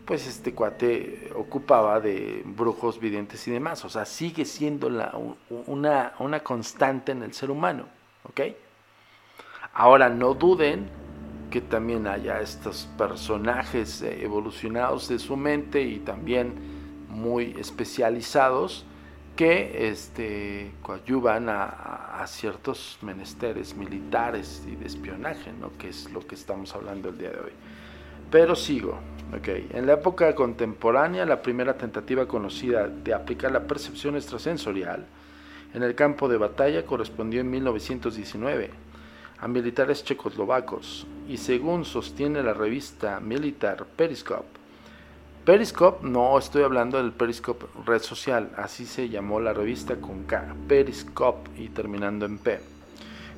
[0.05, 3.85] pues este cuate ocupaba de brujos, videntes y demás.
[3.85, 5.15] O sea, sigue siendo la,
[5.67, 7.85] una, una constante en el ser humano.
[8.25, 8.41] ¿Ok?
[9.73, 10.89] Ahora, no duden
[11.51, 16.55] que también haya estos personajes evolucionados de su mente y también
[17.11, 18.85] muy especializados
[19.37, 25.71] que este, coadyuvan a, ciertos menesteres militares y de espionaje, ¿no?
[25.79, 27.53] que es lo que estamos hablando el día de hoy.
[28.31, 28.99] Pero sigo.
[29.39, 29.69] Okay.
[29.73, 35.07] En la época contemporánea, la primera tentativa conocida de aplicar la percepción extrasensorial
[35.73, 38.71] en el campo de batalla correspondió en 1919
[39.39, 44.60] a militares checoslovacos y según sostiene la revista militar Periscope,
[45.45, 50.55] Periscope, no estoy hablando del Periscope red social, así se llamó la revista con K,
[50.69, 52.61] Periscope y terminando en P.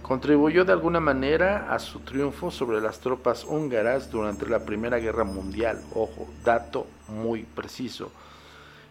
[0.03, 5.23] Contribuyó de alguna manera a su triunfo sobre las tropas húngaras durante la Primera Guerra
[5.23, 8.11] Mundial, ojo, dato muy preciso,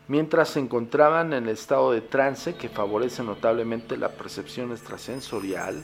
[0.08, 5.84] mientras se encontraban en el estado de trance que favorece notablemente la percepción extrasensorial,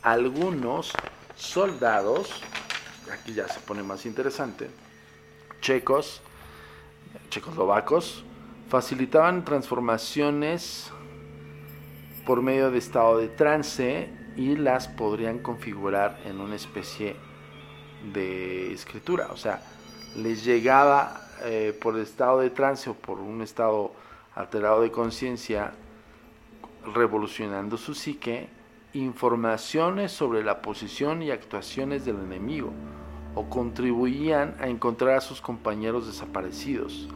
[0.00, 0.94] algunos
[1.36, 2.40] soldados,
[3.12, 4.70] aquí ya se pone más interesante,
[5.60, 6.22] checos,
[7.30, 8.24] checoslovacos
[8.68, 10.90] facilitaban transformaciones
[12.26, 17.16] por medio de estado de trance y las podrían configurar en una especie
[18.12, 19.28] de escritura.
[19.32, 19.62] O sea,
[20.16, 23.92] les llegaba eh, por el estado de trance o por un estado
[24.34, 25.72] alterado de conciencia,
[26.94, 28.48] revolucionando su psique,
[28.94, 32.72] informaciones sobre la posición y actuaciones del enemigo
[33.34, 37.08] o contribuían a encontrar a sus compañeros desaparecidos.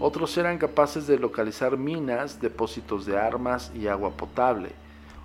[0.00, 4.70] Otros eran capaces de localizar minas, depósitos de armas y agua potable,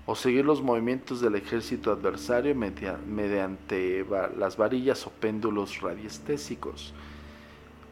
[0.05, 4.05] o seguir los movimientos del ejército adversario mediante
[4.37, 6.93] las varillas o péndulos radiestésicos.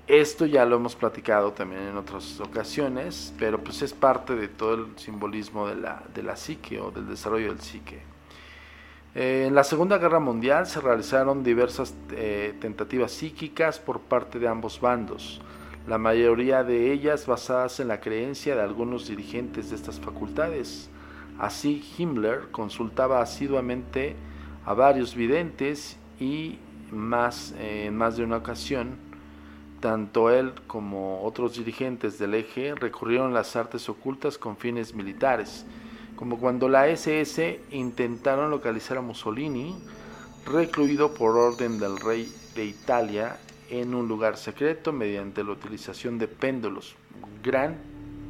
[0.07, 4.75] Esto ya lo hemos platicado también en otras ocasiones, pero pues es parte de todo
[4.75, 8.14] el simbolismo de la, de la psique o del desarrollo del psique.
[9.15, 14.49] Eh, en la Segunda Guerra Mundial se realizaron diversas eh, tentativas psíquicas por parte de
[14.49, 15.41] ambos bandos,
[15.87, 20.89] la mayoría de ellas basadas en la creencia de algunos dirigentes de estas facultades.
[21.39, 24.17] Así Himmler consultaba asiduamente
[24.65, 26.59] a varios videntes y
[26.91, 28.97] más, eh, en más de una ocasión,
[29.79, 35.65] tanto él como otros dirigentes del eje recurrieron a las artes ocultas con fines militares
[36.15, 39.75] como cuando la SS intentaron localizar a Mussolini,
[40.45, 43.37] recluido por orden del rey de Italia
[43.69, 46.95] en un lugar secreto mediante la utilización de péndulos.
[47.43, 47.77] Gran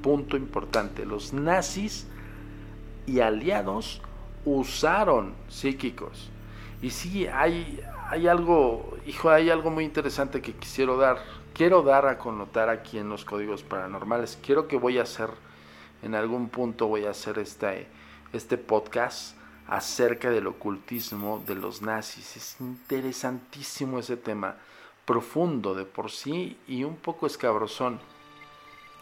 [0.01, 1.05] punto importante.
[1.05, 2.07] Los nazis
[3.05, 4.01] y aliados
[4.45, 6.29] usaron psíquicos.
[6.81, 11.17] Y sí, hay, hay algo, hijo, hay algo muy interesante que quisiera dar,
[11.53, 14.37] quiero dar a connotar aquí en los códigos paranormales.
[14.43, 15.29] Quiero que voy a hacer
[16.03, 17.87] en algún punto voy a hacer este,
[18.33, 19.35] este podcast
[19.67, 22.37] acerca del ocultismo de los nazis.
[22.37, 24.57] Es interesantísimo ese tema,
[25.05, 27.99] profundo de por sí y un poco escabrosón.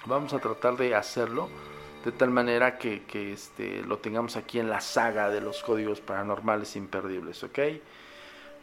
[0.06, 1.50] Vamos a tratar de hacerlo
[2.04, 6.02] de tal manera que, que este, lo tengamos aquí en la saga de los códigos
[6.02, 7.60] paranormales imperdibles, ¿ok?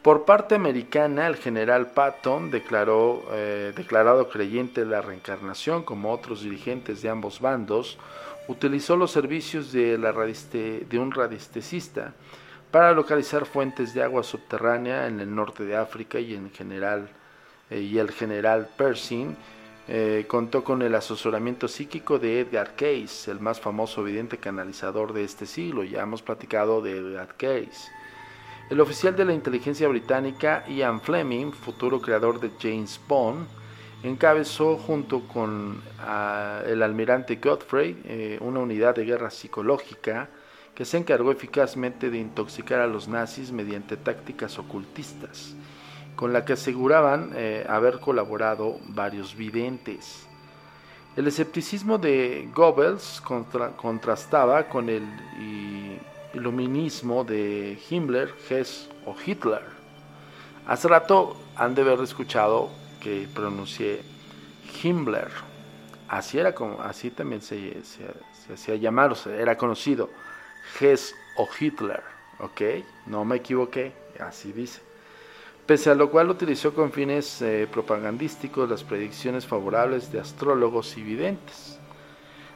[0.01, 7.03] Por parte americana, el general Patton, eh, declarado creyente de la reencarnación, como otros dirigentes
[7.03, 7.99] de ambos bandos,
[8.47, 9.95] utilizó los servicios de
[10.93, 12.15] un radiestesista
[12.71, 17.09] para localizar fuentes de agua subterránea en el norte de África y, en general,
[17.69, 19.35] eh, y el general Pershing
[19.87, 25.25] eh, contó con el asesoramiento psíquico de Edgar Case, el más famoso vidente canalizador de
[25.25, 25.83] este siglo.
[25.83, 27.91] Ya hemos platicado de Edgar Case.
[28.71, 33.45] El oficial de la inteligencia británica Ian Fleming, futuro creador de James Bond,
[34.01, 40.29] encabezó junto con ah, el almirante Godfrey eh, una unidad de guerra psicológica
[40.73, 45.53] que se encargó eficazmente de intoxicar a los nazis mediante tácticas ocultistas,
[46.15, 50.25] con la que aseguraban eh, haber colaborado varios videntes.
[51.17, 53.21] El escepticismo de Goebbels
[53.75, 55.03] contrastaba con el
[56.33, 59.63] iluminismo de Himmler, Hess o Hitler.
[60.67, 62.69] Hace rato han de haber escuchado
[63.01, 64.01] que pronuncié
[64.83, 65.29] Himmler.
[66.07, 70.09] Así era como, así también se, se, hacía llamar, o era conocido.
[70.79, 72.03] Hess o Hitler,
[72.39, 72.61] ¿ok?
[73.07, 74.81] No me equivoqué, así dice.
[75.65, 81.01] Pese a lo cual utilizó con fines eh, propagandísticos las predicciones favorables de astrólogos y
[81.01, 81.80] videntes.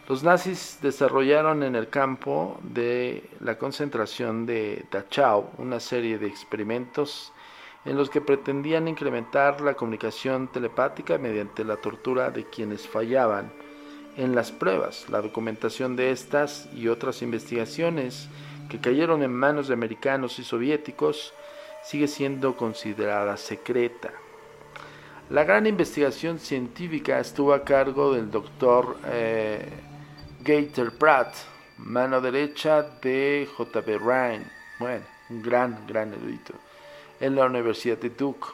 [0.07, 7.33] Los nazis desarrollaron en el campo de la concentración de Dachau una serie de experimentos
[7.85, 13.51] en los que pretendían incrementar la comunicación telepática mediante la tortura de quienes fallaban
[14.15, 15.09] en las pruebas.
[15.09, 18.29] La documentación de estas y otras investigaciones
[18.69, 21.33] que cayeron en manos de americanos y soviéticos
[21.83, 24.11] sigue siendo considerada secreta.
[25.31, 29.67] La gran investigación científica estuvo a cargo del doctor eh,
[30.45, 31.33] Gator Pratt,
[31.79, 33.97] mano derecha de J.B.
[33.97, 34.45] Ryan,
[34.77, 36.53] bueno, un gran, gran erudito,
[37.19, 38.49] en la Universidad de Duke.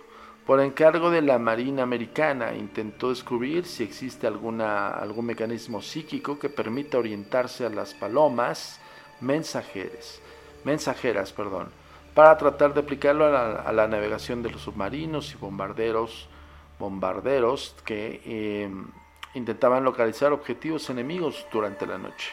[0.48, 6.48] Por encargo de la Marina Americana, intentó descubrir si existe alguna, algún mecanismo psíquico que
[6.48, 8.80] permita orientarse a las palomas
[9.20, 10.22] mensajeras,
[10.64, 11.72] mensajeras perdón,
[12.16, 16.30] para tratar de aplicarlo a la, navegación de los submarinos y bombarderos,
[16.80, 18.88] bombarderos que em,
[19.34, 22.32] intentaban localizar objetivos enemigos durante la noche.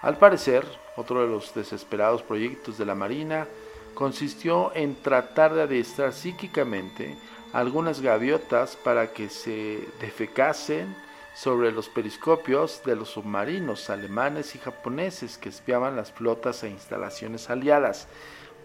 [0.00, 0.66] Al parecer,
[0.96, 3.46] otro de los desesperados proyectos de la Marina
[3.94, 7.16] consistió en tratar de adiestrar psíquicamente
[7.52, 10.96] algunas gaviotas para que se defecasen
[11.34, 17.48] sobre los periscopios de los submarinos alemanes y japoneses que espiaban las flotas e instalaciones
[17.48, 18.08] aliadas.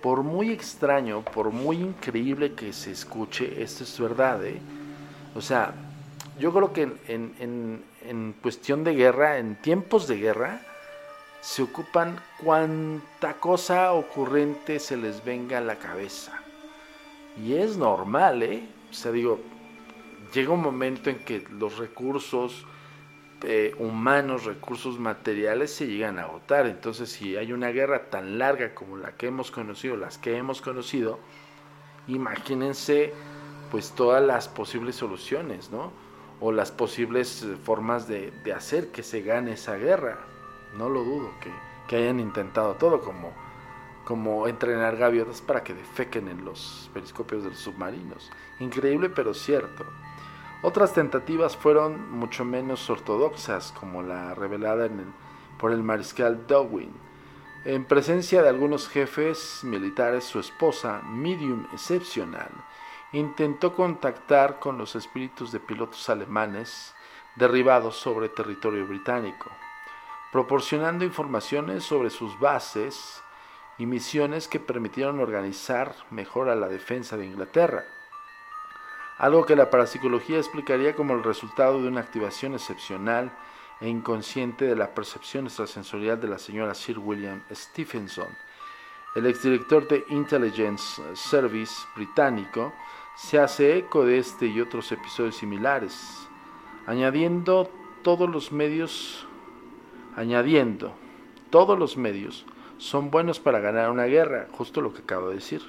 [0.01, 4.59] Por muy extraño, por muy increíble que se escuche, esto es verdad, ¿eh?
[5.35, 5.73] O sea,
[6.39, 10.61] yo creo que en, cuestión de guerra, en tiempos de guerra,
[11.41, 16.41] se ocupan cuanta cosa ocurrente se les venga a la cabeza.
[17.41, 18.67] Y es normal, ¿eh?
[18.89, 19.39] O sea, digo,
[20.33, 22.65] llega un momento en que los recursos
[23.43, 26.65] eh, humanos, recursos materiales se llegan a agotar.
[26.65, 30.61] Entonces, si hay una guerra tan larga como la que hemos conocido, las que hemos
[30.61, 31.19] conocido,
[32.07, 33.13] imagínense
[33.69, 36.06] pues todas las posibles soluciones, ¿no?
[36.39, 40.19] O las posibles eh, formas de, hacer que se gane esa guerra.
[40.77, 43.31] No lo dudo que, hayan intentado todo, como,
[44.05, 48.31] como entrenar gaviotas para que defequen en los periscopios de los submarinos.
[48.59, 49.85] Increíble pero cierto.
[50.63, 54.89] Otras tentativas fueron mucho menos ortodoxas, como la revelada
[55.59, 56.91] por el mariscal Dowin.
[57.63, 62.49] En presencia de algunos jefes militares, su esposa, medium excepcional,
[63.13, 66.93] intentó contactar con los espíritus de pilotos alemanes
[67.35, 69.49] derribados sobre territorio británico,
[70.31, 73.21] proporcionando informaciones sobre sus bases
[73.77, 77.85] y misiones que permitieron organizar mejor a la defensa de Inglaterra,
[79.19, 83.31] algo que la parapsicología explicaría como el resultado de una activación excepcional
[83.79, 88.27] e inconsciente de la percepción extrasensorial de la señora Sir William Stephenson,
[89.15, 92.73] el exdirector de Intelligence Service británico,
[93.17, 96.27] se hace eco de este y otros episodios similares,
[96.85, 97.69] añadiendo
[98.03, 99.25] todos los medios,
[100.15, 100.93] añadiendo
[101.49, 102.45] todos los medios
[102.77, 105.61] son buenos para ganar una guerra, justo lo que acabo de decir,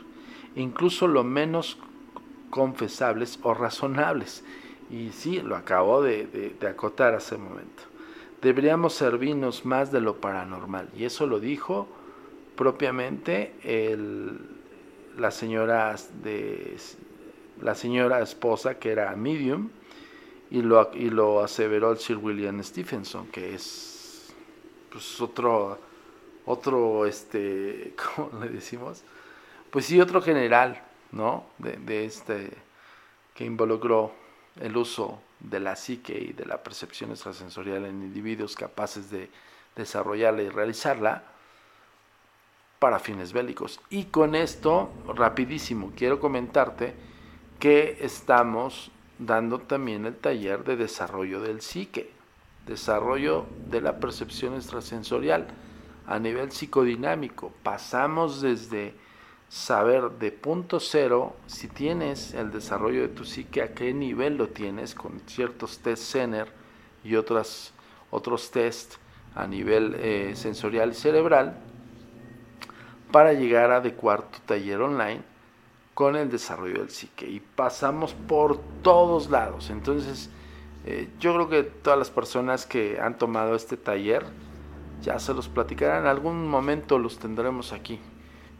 [0.57, 1.79] incluso lo menos
[2.51, 4.45] confesables o razonables.
[4.91, 7.83] Y sí, lo acabo de, acotar hace un momento.
[8.43, 10.89] Deberíamos servirnos más de lo paranormal.
[10.97, 11.89] Y eso lo dijo
[12.57, 13.55] propiamente
[15.17, 16.77] la señora de
[17.63, 19.71] la señora esposa que era medium
[20.51, 24.33] y lo, y lo aseveró el Sir William Stephenson, que es
[24.91, 25.79] pues otro,
[26.47, 29.03] otro, este, ¿cómo le decimos?
[29.71, 30.83] Pues sí, otro general,
[31.13, 31.45] ¿no?
[31.59, 32.51] De, este
[33.35, 34.13] que involucró
[34.61, 39.31] el uso de la psique y de la percepción extrasensorial en individuos capaces de
[39.77, 41.23] desarrollarla y realizarla
[42.81, 43.81] para fines bélicos.
[43.91, 46.95] Y con esto, rapidísimo, quiero comentarte
[47.59, 52.11] que estamos dando también el taller de desarrollo del psique,
[52.67, 55.49] desarrollo de la percepción extrasensorial
[56.07, 57.53] a nivel psicodinámico.
[57.63, 58.95] Pasamos desde
[59.49, 64.49] saber de punto cero si tienes el desarrollo de tu psique, a qué nivel lo
[64.49, 66.49] tienes con ciertos test CENER
[67.03, 67.73] y otros
[68.53, 68.95] test
[69.35, 71.59] a nivel eh, sensorial y cerebral
[73.11, 75.23] para llegar a adecuar tu taller online
[75.99, 79.69] con el desarrollo del psique y pasamos por todos lados.
[79.69, 80.31] Entonces
[80.87, 84.25] eh, yo creo que todas las personas que han tomado este taller
[85.03, 86.03] ya se los platicarán.
[86.03, 87.99] En algún momento los tendremos aquí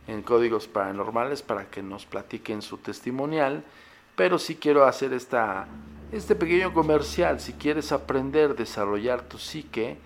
[0.09, 3.63] en códigos paranormales para que nos platiquen su testimonial
[4.17, 5.69] pero sí quiero hacer esta,
[6.11, 7.39] este pequeño comercial.
[7.39, 9.97] Si quieres aprender desarrollar tu psique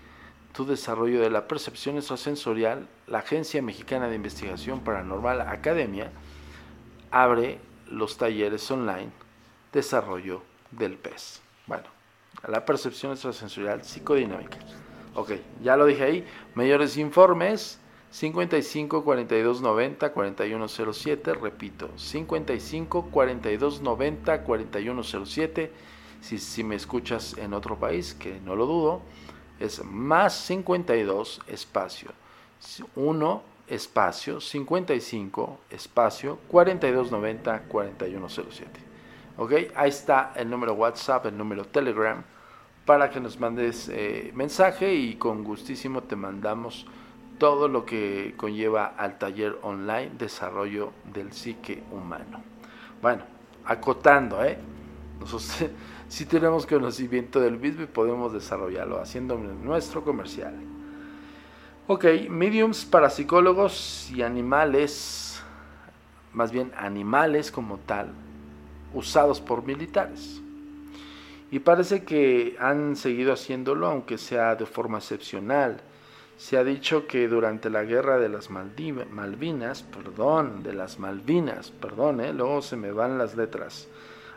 [0.52, 6.12] tu desarrollo de la percepción extrasensorial, la Agencia Mexicana de Investigación Paranormal Academia
[7.12, 9.10] abre los talleres online
[9.72, 11.40] Desarrollo del PES.
[11.66, 11.84] Bueno,
[12.48, 14.58] la percepción extrasensorial psicodinámica.
[15.14, 15.32] Ok,
[15.62, 16.26] ya lo dije ahí.
[16.54, 17.78] Mayores informes
[18.10, 21.34] 55 42 90 41 07.
[21.34, 25.72] Repito, 55 42 90 41 07.
[26.20, 29.02] Si, si me escuchas en otro país, que no lo dudo
[29.62, 32.10] es más 52 espacio
[32.96, 38.80] 1 espacio 55 espacio 4290 4107.
[39.38, 42.22] Ok, ahí está el número WhatsApp, el número Telegram
[42.84, 46.86] para que nos mandes eh, mensaje y con gustísimo te mandamos
[47.38, 52.42] todo lo que conlleva al taller online desarrollo del psique humano.
[53.00, 53.22] Bueno,
[53.64, 54.58] acotando, ¿eh?
[55.20, 55.70] Nosotros
[56.08, 60.71] si tenemos conocimiento del mismo podemos desarrollarlo haciendo nuestro comercial.
[61.88, 65.42] Ok, mediums para psicólogos y animales,
[66.32, 68.12] más bien animales como tal,
[68.94, 70.40] usados por militares.
[71.50, 75.80] Y parece que han seguido haciéndolo, aunque sea de forma excepcional.
[76.36, 82.20] Se ha dicho que durante la guerra de las Malvinas, perdón, de las Malvinas, perdón,
[82.20, 83.88] eh, luego se me van las letras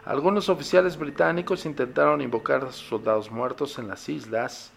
[0.05, 4.71] algunos oficiales británicos intentaron invocar a sus soldados muertos en las islas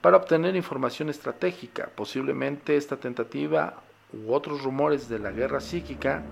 [0.00, 1.90] para obtener información estratégica.
[1.94, 3.74] Posiblemente esta tentativa
[4.12, 6.22] u otros rumores de la guerra psíquica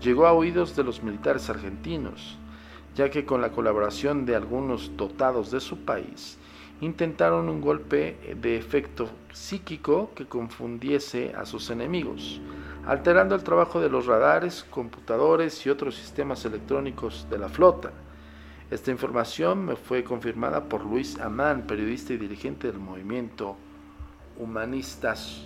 [0.00, 2.38] llegó a oídos de los militares argentinos,
[2.94, 6.38] ya que con la colaboración de algunos dotados de su país,
[6.80, 12.40] intentaron un golpe de efecto psíquico que confundiese a sus enemigos,
[12.86, 17.92] alterando el trabajo de los radares, computadores y otros sistemas electrónicos de la flota.
[18.68, 23.56] Esta información me fue confirmada por Luis Amán, periodista y dirigente del movimiento
[24.38, 25.42] Humanistas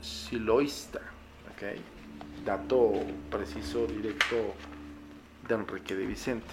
[0.00, 1.00] Siloísta.
[2.44, 2.92] Dato
[3.30, 4.36] preciso, directo
[5.48, 6.52] de Enrique de Vicente,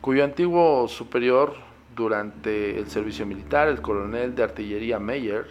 [0.00, 1.54] cuyo antiguo superior
[1.94, 5.48] durante el servicio militar, el coronel de artillería Meyer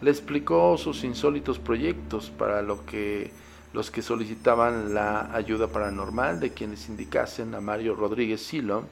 [0.00, 3.32] le explicó sus insólitos proyectos para lo que
[3.76, 8.84] los que solicitaban la ayuda paranormal de quienes indicasen a Mario Rodríguez Silo,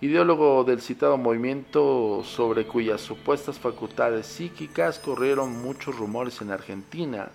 [0.00, 7.30] ideólogo del citado movimiento sobre cuyas supuestas facultades psíquicas corrieron muchos rumores en Argentina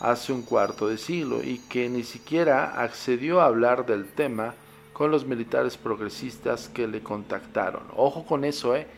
[0.00, 4.54] hace un cuarto de siglo y que ni siquiera accedió a hablar del tema
[4.92, 7.84] con los militares progresistas que le contactaron.
[7.94, 8.88] Ojo con eso, ¿eh?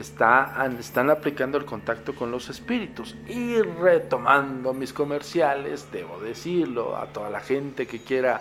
[0.00, 3.16] Están aplicando el contacto con los espíritus.
[3.28, 8.40] Y retomando mis comerciales, debo decirlo a toda la gente que quiera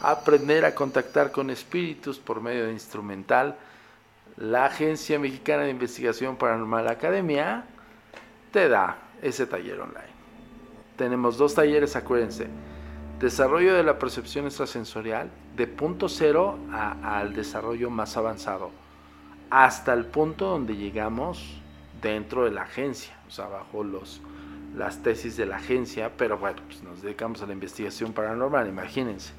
[0.00, 3.56] aprender a contactar con espíritus por medio de instrumental,
[4.36, 7.64] la Agencia Mexicana de Investigación Paranormal Academia
[8.50, 10.12] te da ese taller online.
[10.96, 12.48] Tenemos dos talleres, acuérdense
[13.22, 18.72] Desarrollo de la percepción extrasensorial de punto cero al desarrollo más avanzado,
[19.52, 21.60] hasta el punto donde llegamos
[22.00, 24.20] dentro de la agencia, o sea, bajo los,
[24.76, 29.32] las tesis de la agencia, pero bueno, pues nos dedicamos a la investigación paranormal, imagínense.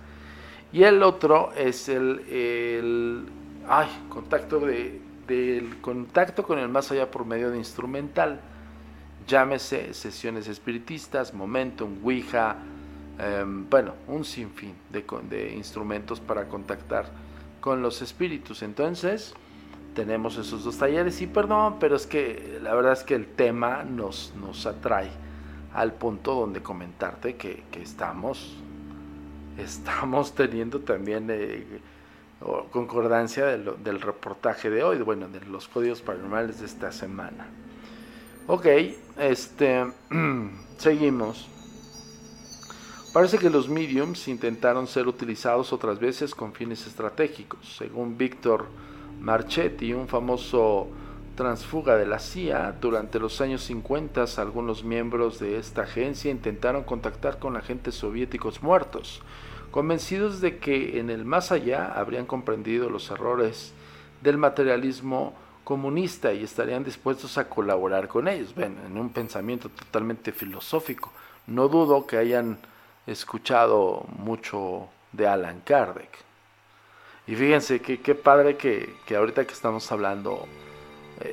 [0.72, 3.26] Y el otro es el, el
[3.68, 8.40] ay, contacto de, del contacto con el más allá por medio de instrumental.
[9.28, 12.58] Llámese sesiones espiritistas, momentum, Ouija,
[13.20, 17.06] Em, bueno, un sinfín de, de instrumentos para contactar
[17.62, 18.64] con los espíritus.
[18.64, 19.36] Entonces,
[19.94, 23.84] tenemos esos dos talleres y perdón, pero es que la verdad es que el tema
[23.84, 25.10] nos, nos atrae
[25.74, 28.58] al punto donde comentarte que, que estamos
[29.58, 31.66] estamos teniendo también eh,
[32.72, 37.48] concordancia del reportaje de hoy, bueno, de los códigos paranormales de esta semana.
[38.48, 38.66] Ok,
[39.18, 39.86] este,
[40.78, 41.50] seguimos.
[43.14, 47.76] Parece que los mediums intentaron ser utilizados otras veces con fines estratégicos.
[47.78, 48.66] Según Víctor
[49.24, 50.90] Marchetti, un famoso
[51.38, 57.40] transfuga de la CIA, durante los años 50 algunos miembros de esta agencia intentaron contactar
[57.40, 59.22] con agentes soviéticos muertos,
[59.72, 63.74] convencidos de que en el más allá habrían comprendido los errores
[64.22, 68.54] del materialismo comunista y estarían dispuestos a colaborar con ellos.
[68.54, 71.14] Ven, en un pensamiento totalmente filosófico.
[71.48, 72.58] No dudo que hayan
[73.08, 76.33] escuchado mucho de Alan Kardec.
[77.28, 80.46] Y fíjense que qué padre que, que ahorita que estamos hablando,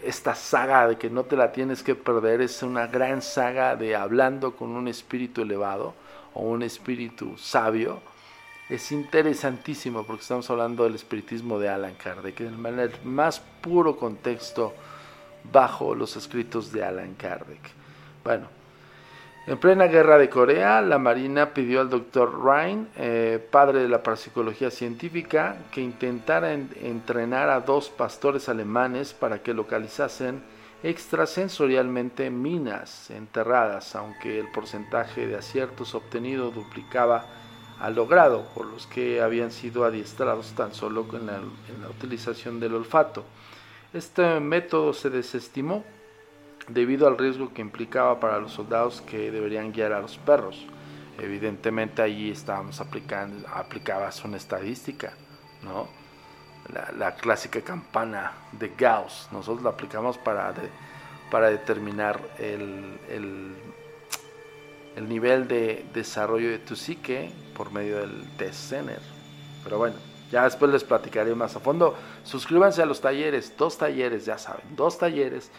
[0.05, 3.97] esta saga de que no te la tienes que perder es una gran saga de
[3.97, 5.95] hablando con un espíritu elevado
[6.35, 8.01] o un espíritu sabio
[8.71, 14.73] es interesantísimo porque estamos hablando del espiritismo de Alan Kardec, en el más puro contexto
[15.53, 17.59] bajo los escritos de Alan Kardec.
[18.23, 18.47] Bueno,
[19.51, 24.01] en plena guerra de Corea, la Marina pidió al doctor Ryan, eh, padre de la
[24.01, 30.41] parapsicología científica, que intentara entrenar a dos pastores alemanes para que localizasen
[30.85, 37.27] extrasensorialmente minas enterradas, aunque el porcentaje de aciertos obtenido duplicaba
[37.81, 42.61] al logrado por los que habían sido adiestrados tan solo en la, en la utilización
[42.61, 43.25] del olfato.
[43.93, 45.83] Este método se desestimó
[46.73, 50.67] debido al riesgo que implicaba para los soldados que deberían guiar a los perros.
[51.19, 55.13] Evidentemente allí estábamos aplicando, aplicabas una estadística,
[55.63, 55.89] ¿no?
[56.97, 59.29] La, clásica campana de Gauss.
[59.33, 60.55] Nosotros la aplicamos para,
[61.31, 63.55] para determinar el, el
[64.97, 69.01] el nivel de desarrollo de tu psique por medio del test Center.
[69.65, 69.97] Pero bueno,
[70.31, 71.95] ya después les platicaré más a fondo.
[72.25, 75.51] Suscríbanse a los talleres, dos talleres, ya saben, dos talleres.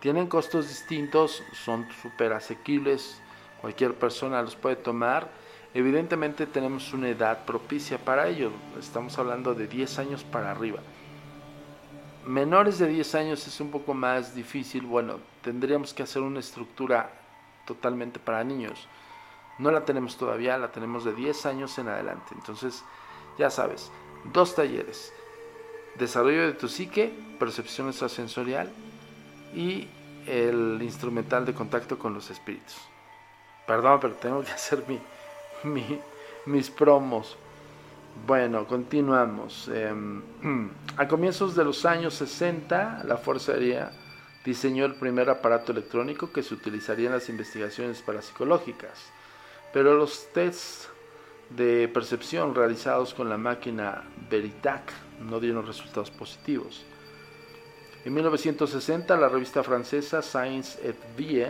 [0.00, 3.20] Tienen costos distintos, son súper asequibles,
[3.60, 5.30] cualquier persona los puede tomar.
[5.74, 10.80] Evidentemente tenemos una edad propicia para ello, estamos hablando de 10 años para arriba.
[12.26, 17.12] Menores de 10 años es un poco más difícil, bueno, tendríamos que hacer una estructura
[17.66, 18.88] totalmente para niños.
[19.58, 22.28] No la tenemos todavía, la tenemos de 10 años en adelante.
[22.32, 22.82] Entonces,
[23.38, 23.90] ya sabes,
[24.32, 25.12] dos talleres.
[25.96, 28.72] Desarrollo de tu psique, percepción extrasensorial
[29.54, 29.88] y
[30.26, 32.76] el instrumental de contacto con los espíritus.
[33.66, 34.84] Perdón, pero tengo que hacer
[35.64, 36.00] mi,
[36.46, 37.36] mis promos.
[38.26, 39.68] Bueno, continuamos.
[39.68, 40.22] Em,
[40.96, 43.92] a comienzos de los años 60, la Fuerza Aérea
[44.44, 48.98] diseñó el primer aparato electrónico que se utilizaría en las investigaciones parapsicológicas,
[49.72, 50.88] pero los tests
[51.50, 56.84] de percepción realizados con la máquina Veritac no dieron resultados positivos.
[58.02, 61.48] En 1960, la revista francesa Science et Vie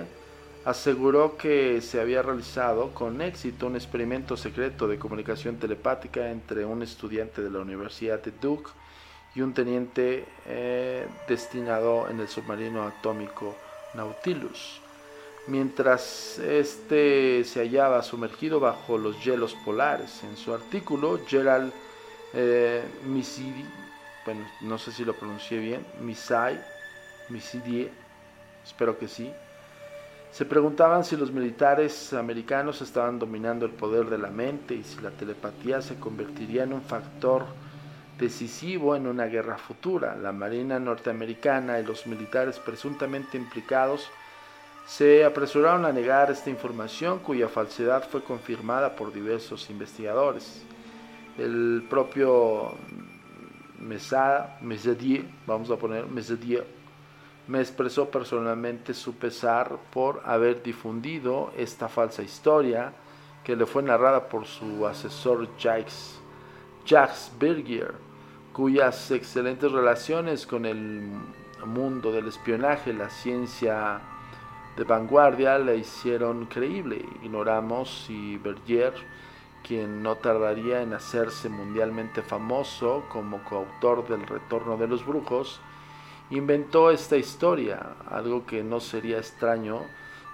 [0.64, 6.82] aseguró que se había realizado con éxito un experimento secreto de comunicación telepática entre un
[6.82, 8.70] estudiante de la Universidad de Duke
[9.34, 13.54] y un teniente eh, destinado en el submarino atómico
[13.94, 14.80] Nautilus.
[15.46, 20.22] Mientras este se hallaba sumergido bajo los hielos polares.
[20.24, 21.72] En su artículo, Gerald
[22.34, 22.82] eh,
[24.62, 26.60] no sé si lo pronuncié bien, Misai,
[27.28, 27.90] Misidie,
[28.64, 29.32] espero que sí,
[30.32, 35.00] se preguntaban si los militares americanos estaban dominando el poder de la mente y si
[35.00, 37.46] la telepatía se convertiría en un factor
[38.16, 40.14] decisivo en una guerra futura.
[40.14, 44.08] La Marina norteamericana y los militares presuntamente implicados
[44.86, 50.62] se apresuraron a negar esta información cuya falsedad fue confirmada por diversos investigadores.
[51.38, 52.74] El propio
[53.80, 56.66] Mesadier, vamos a poner Mesadier,
[57.46, 62.92] me expresó personalmente su pesar por haber difundido esta falsa historia
[63.42, 66.20] que le fue narrada por su asesor Jacques,
[67.38, 67.94] Bergier
[68.52, 71.02] cuyas excelentes relaciones con el
[71.64, 74.00] mundo del espionaje, la ciencia
[74.76, 77.04] de vanguardia, la hicieron creíble.
[77.22, 78.94] Ignoramos si Berger,
[79.66, 85.60] quien no tardaría en hacerse mundialmente famoso como coautor del Retorno de los Brujos,
[86.30, 89.82] inventó esta historia, algo que no sería extraño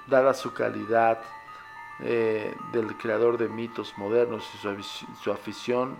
[0.06, 1.18] dada su calidad
[2.00, 4.82] eh, del creador de mitos modernos y su,
[5.22, 5.96] su afición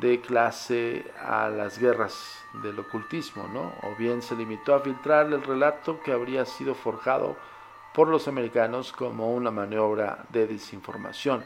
[0.00, 3.72] de clase a las guerras del ocultismo, ¿no?
[3.82, 7.36] O bien se limitó a filtrar el relato que habría sido forjado
[7.92, 11.44] por los americanos como una maniobra de desinformación.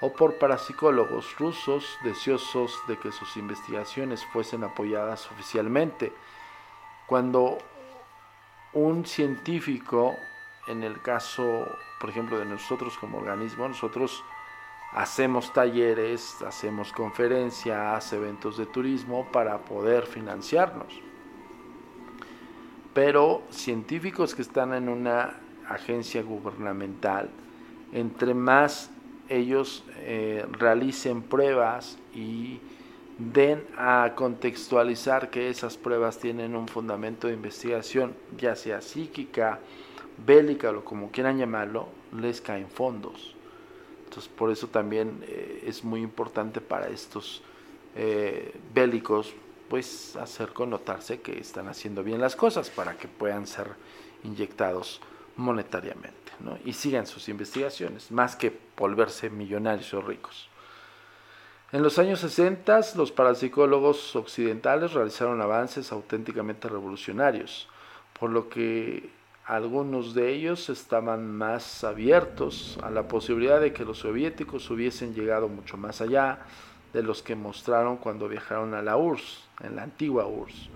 [0.00, 6.12] O por parapsicólogos rusos deseosos de que sus investigaciones fuesen apoyadas oficialmente.
[7.06, 7.58] Cuando
[8.72, 10.14] un científico,
[10.66, 11.66] en el caso,
[12.00, 14.24] por ejemplo, de nosotros como organismo, nosotros
[14.92, 21.00] hacemos talleres, hacemos conferencias, eventos de turismo para poder financiarnos.
[22.92, 27.30] Pero científicos que están en una agencia gubernamental,
[27.92, 28.90] entre más
[29.28, 32.60] ellos eh, realicen pruebas y
[33.18, 39.60] den a contextualizar que esas pruebas tienen un fundamento de investigación, ya sea psíquica,
[40.26, 43.34] bélica o como quieran llamarlo, les caen fondos.
[44.04, 47.42] Entonces por eso también eh, es muy importante para estos
[47.96, 49.34] eh, bélicos
[49.68, 53.68] pues hacer connotarse que están haciendo bien las cosas para que puedan ser
[54.22, 55.00] inyectados
[55.36, 56.23] monetariamente
[56.64, 60.48] y sigan sus investigaciones, más que volverse millonarios o ricos.
[61.72, 67.68] En los años 60, los parapsicólogos occidentales realizaron avances auténticamente revolucionarios,
[68.18, 69.10] por lo que
[69.46, 75.48] algunos de ellos estaban más abiertos a la posibilidad de que los soviéticos hubiesen llegado
[75.48, 76.38] mucho más allá
[76.92, 80.70] de los que mostraron cuando viajaron a la URSS, en la antigua URSS.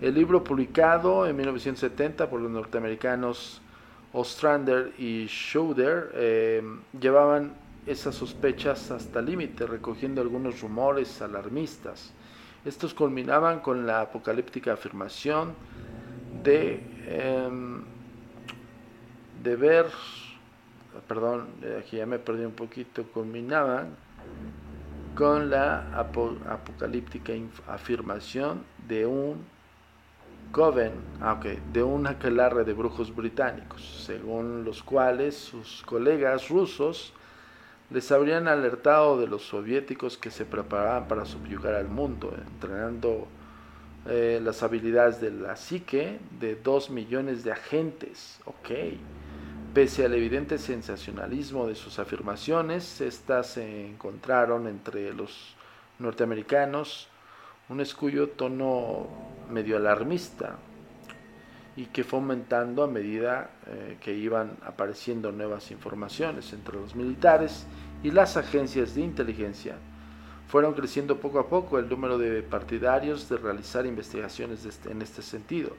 [0.00, 3.60] El libro publicado en 1970 por los norteamericanos
[4.14, 6.62] Ostrander y Schroeder eh,
[6.98, 7.52] llevaban
[7.84, 12.12] esas sospechas hasta límite, recogiendo algunos rumores alarmistas.
[12.64, 15.54] Estos culminaban con la apocalíptica afirmación
[16.44, 17.82] de, em,
[19.42, 19.86] de ver,
[21.08, 21.48] perdón,
[21.78, 23.88] aquí ya me perdí un poquito, culminaban
[25.16, 27.32] con la apocalíptica
[27.66, 29.53] afirmación de un
[30.54, 31.40] Coven, ah,
[31.72, 37.12] de un aquelarre de brujos británicos, según los cuales sus colegas rusos
[37.90, 43.26] les habrían alertado de los soviéticos que se preparaban para subyugar al mundo, entrenando
[44.06, 48.38] eh, las habilidades de la psique de dos millones de agentes.
[48.44, 48.70] Ok.
[49.74, 55.56] Pese al evidente sensacionalismo de sus afirmaciones, estas se encontraron entre los
[55.98, 57.08] norteamericanos
[57.68, 59.06] un escuyo tono
[59.50, 60.56] medio alarmista
[61.76, 67.66] y que fue aumentando a medida eh, que iban apareciendo nuevas informaciones entre los militares
[68.02, 69.76] y las agencias de inteligencia.
[70.46, 75.22] Fueron creciendo poco a poco el número de partidarios de realizar investigaciones este, en este
[75.22, 75.70] sentido.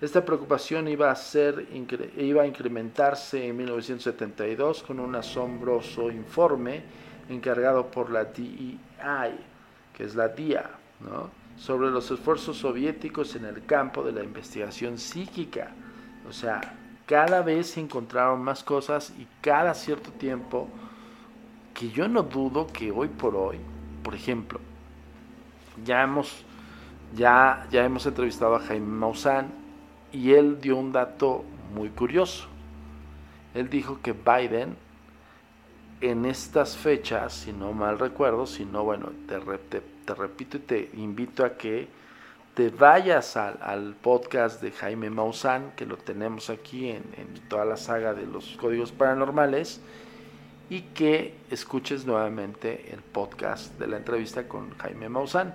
[0.00, 1.68] Esta preocupación iba a, ser,
[2.16, 6.82] iba a incrementarse en 1972 con un asombroso informe
[7.28, 8.80] encargado por la DEI,
[9.96, 10.81] que es la DIA,
[11.56, 15.70] sobre los esfuerzos soviéticos en el campo de la investigación psíquica.
[16.28, 16.60] O sea,
[17.06, 20.68] cada vez se encontraron más cosas y cada cierto tiempo,
[21.74, 23.58] que yo no dudo que hoy por hoy,
[24.02, 24.60] por ejemplo,
[25.84, 26.44] ya hemos,
[27.14, 29.48] ya, ya hemos entrevistado a Jaime Maussan
[30.12, 31.44] y él dio un dato
[31.74, 32.46] muy curioso.
[33.54, 34.76] Él dijo que Biden
[36.00, 40.90] en estas fechas, si no mal recuerdo, si no, bueno, te, te, repito y te
[40.94, 41.88] invito a que
[42.54, 47.02] te vayas al, podcast de Jaime Maussan, que lo tenemos aquí en,
[47.48, 49.80] toda la saga de los códigos paranormales,
[50.68, 55.54] y que escuches nuevamente el podcast de la entrevista con Jaime Maussan.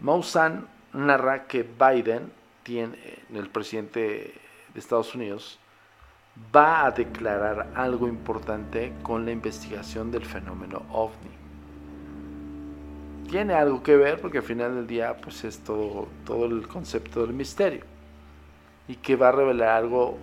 [0.00, 2.32] Maussan narra que Biden,
[2.66, 4.34] el presidente
[4.72, 5.58] de Estados Unidos,
[6.54, 11.39] va a declarar algo importante con la investigación del fenómeno ovni.
[13.30, 17.24] Tiene algo que ver porque al final del día pues es todo, todo el concepto
[17.24, 17.84] del misterio.
[18.88, 20.18] Y que va a revelar algo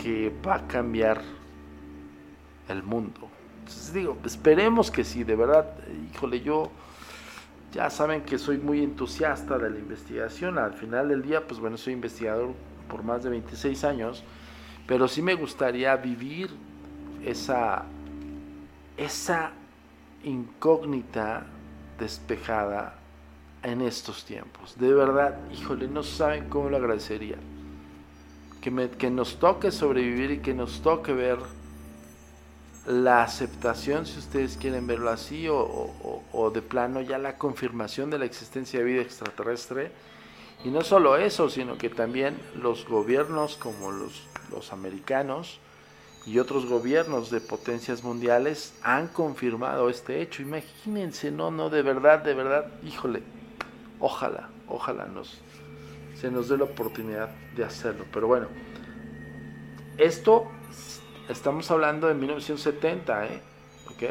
[0.00, 1.20] que va a cambiar
[2.68, 3.28] el mundo.
[3.58, 5.66] Entonces digo, esperemos que sí, de verdad,
[6.12, 6.70] híjole, yo
[7.72, 11.76] ya saben que soy muy entusiasta de la investigación, al final del día pues bueno,
[11.76, 12.52] soy investigador
[12.88, 14.22] por más de 26 años.
[14.86, 16.50] Pero sí me gustaría vivir
[17.24, 17.84] esa,
[18.96, 19.50] esa
[20.22, 21.46] incógnita
[21.98, 22.94] despejada
[23.62, 24.78] en estos tiempos.
[24.78, 27.36] De verdad, híjole, no saben cómo lo agradecería.
[28.60, 31.38] Que, nos toque sobrevivir y que nos toque ver
[32.86, 38.24] la aceptación, si ustedes quieren verlo así, o, de plano ya la confirmación de la
[38.24, 39.92] existencia de vida extraterrestre.
[40.64, 45.60] Y no solo eso, sino que también los gobiernos como los americanos
[46.26, 50.42] y otros gobiernos de potencias mundiales han confirmado este hecho.
[50.42, 53.22] Imagínense, no, no, de verdad, de verdad, híjole,
[54.00, 55.40] ojalá, ojalá nos,
[56.18, 58.04] se nos dé la oportunidad de hacerlo.
[58.12, 58.48] Pero bueno,
[59.98, 60.46] esto
[61.28, 63.42] estamos hablando de 1970, ¿eh?
[63.90, 64.02] ¿Ok?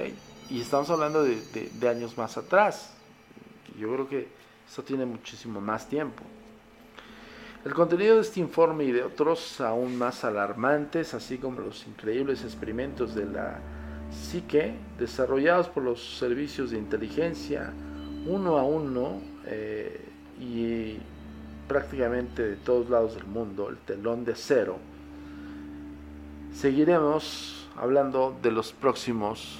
[0.49, 1.41] y estamos hablando de,
[1.73, 2.93] de años más atrás.
[3.77, 4.27] Yo creo que
[4.67, 6.23] esto tiene muchísimo más tiempo.
[7.65, 12.43] El contenido de este informe y de otros aún más alarmantes, así como los increíbles
[12.43, 13.61] experimentos de la
[14.11, 17.71] psique desarrollados por los servicios de inteligencia
[18.25, 20.09] uno a uno eh,
[20.41, 20.97] y
[21.67, 24.77] prácticamente de todos lados del mundo, el telón de acero,
[26.53, 29.59] seguiremos hablando de los próximos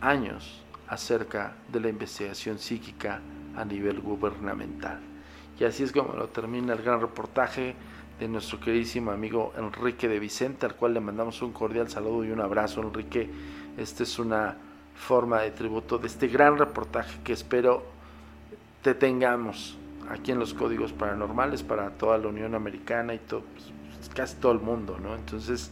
[0.00, 3.20] años acerca de la investigación psíquica
[3.54, 5.15] a nivel gubernamental.
[5.58, 7.74] Y así es como lo termina el gran reportaje
[8.18, 12.30] de nuestro queridísimo amigo Enrique de Vicente, al cual le mandamos un cordial saludo y
[12.30, 13.28] un abrazo, Enrique.
[13.76, 14.56] Esta es una
[14.94, 17.84] forma de tributo de este gran reportaje que espero
[18.82, 19.76] te tengamos
[20.08, 24.52] aquí en los códigos paranormales para toda la Unión Americana y todo, pues, casi todo
[24.52, 25.14] el mundo, ¿no?
[25.14, 25.70] Entonces,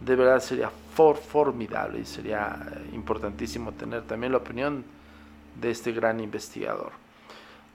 [0.00, 2.58] de verdad sería for, formidable y sería
[2.92, 4.84] importantísimo tener también la opinión
[5.60, 6.92] de este gran investigador.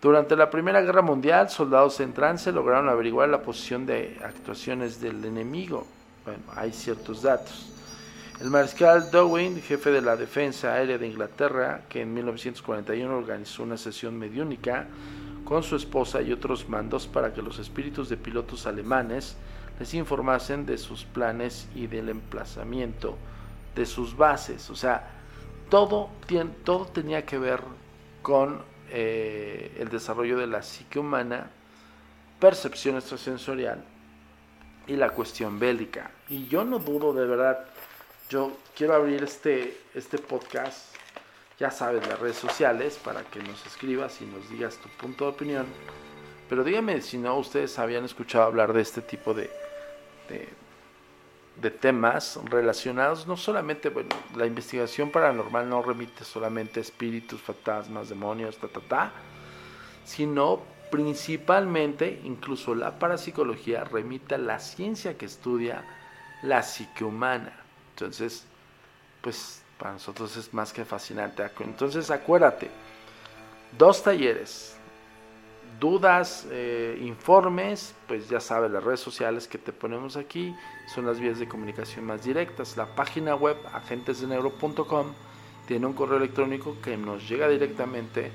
[0.02, 5.24] Durante la Primera Guerra Mundial, soldados en trance lograron averiguar la posición de actuaciones del
[5.24, 5.86] enemigo.
[6.26, 7.72] Bueno, hay ciertos datos.
[8.40, 13.78] El mariscal Darwin, jefe de la Defensa Aérea de Inglaterra, que en 1941 organizó una
[13.78, 14.88] sesión mediúnica
[15.46, 19.36] con su esposa y otros mandos para que los espíritus de pilotos alemanes
[19.80, 23.16] les informasen de sus planes y del emplazamiento
[23.76, 24.68] de sus bases.
[24.72, 25.08] O sea,
[25.70, 26.10] todo,
[26.64, 27.62] todo tenía que ver
[28.24, 31.50] con eh, el desarrollo de la psique humana,
[32.40, 33.84] percepción extrasensorial
[34.88, 36.12] y la cuestión bélica.
[36.28, 37.66] Y yo no dudo de verdad,
[38.30, 40.96] yo quiero abrir este, este podcast,
[41.60, 45.32] ya sabes, las redes sociales, para que nos escribas y nos digas tu punto de
[45.32, 45.66] opinión.
[46.50, 49.50] Pero dígame si no ustedes habían escuchado hablar de este tipo de,
[51.60, 58.10] de temas relacionados, no solamente, bueno, la investigación paranormal no remite solamente a espíritus, fantasmas,
[58.10, 59.12] demonios, ta, ta, ta,
[60.06, 65.84] sino principalmente, incluso la parapsicología remite a la ciencia que estudia
[66.44, 67.54] la psique humana.
[67.96, 68.46] Entonces,
[69.22, 71.44] pues para nosotros es más que fascinante.
[71.60, 72.70] Entonces, acuérdate,
[73.78, 74.78] dos talleres,
[75.80, 80.56] dudas, eh, informes, pues ya sabes, las redes sociales que te ponemos aquí
[80.94, 82.78] son las vías de comunicación más directas.
[82.78, 85.14] La página web agentesdenegro.com
[85.68, 88.32] tiene un correo electrónico que nos llega directamente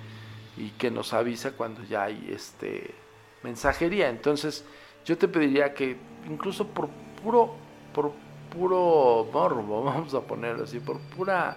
[0.56, 2.94] y que nos avisa cuando ya hay este
[3.42, 4.08] mensajería.
[4.08, 4.64] Entonces,
[5.04, 5.96] yo te pediría que
[6.28, 6.88] incluso por
[7.22, 7.54] puro
[7.92, 8.12] por
[8.50, 11.56] puro morbo, vamos a ponerlo así, por pura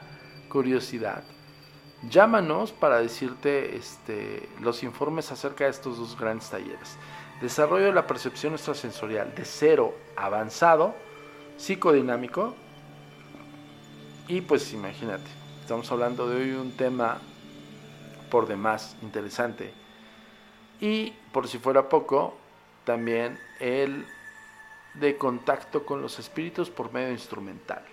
[0.49, 1.23] curiosidad,
[2.07, 6.97] Llámanos para decirte este, los informes acerca de estos dos grandes talleres.
[7.41, 10.95] Desarrollo de la percepción extrasensorial de cero avanzado,
[11.57, 12.55] psicodinámico.
[14.29, 15.29] Y pues imagínate,
[15.61, 17.19] estamos hablando de hoy un tema
[18.31, 19.73] por demás interesante.
[20.79, 22.37] Y por si fuera poco,
[22.85, 24.05] también el
[24.93, 27.83] de contacto con los espíritus por medio instrumental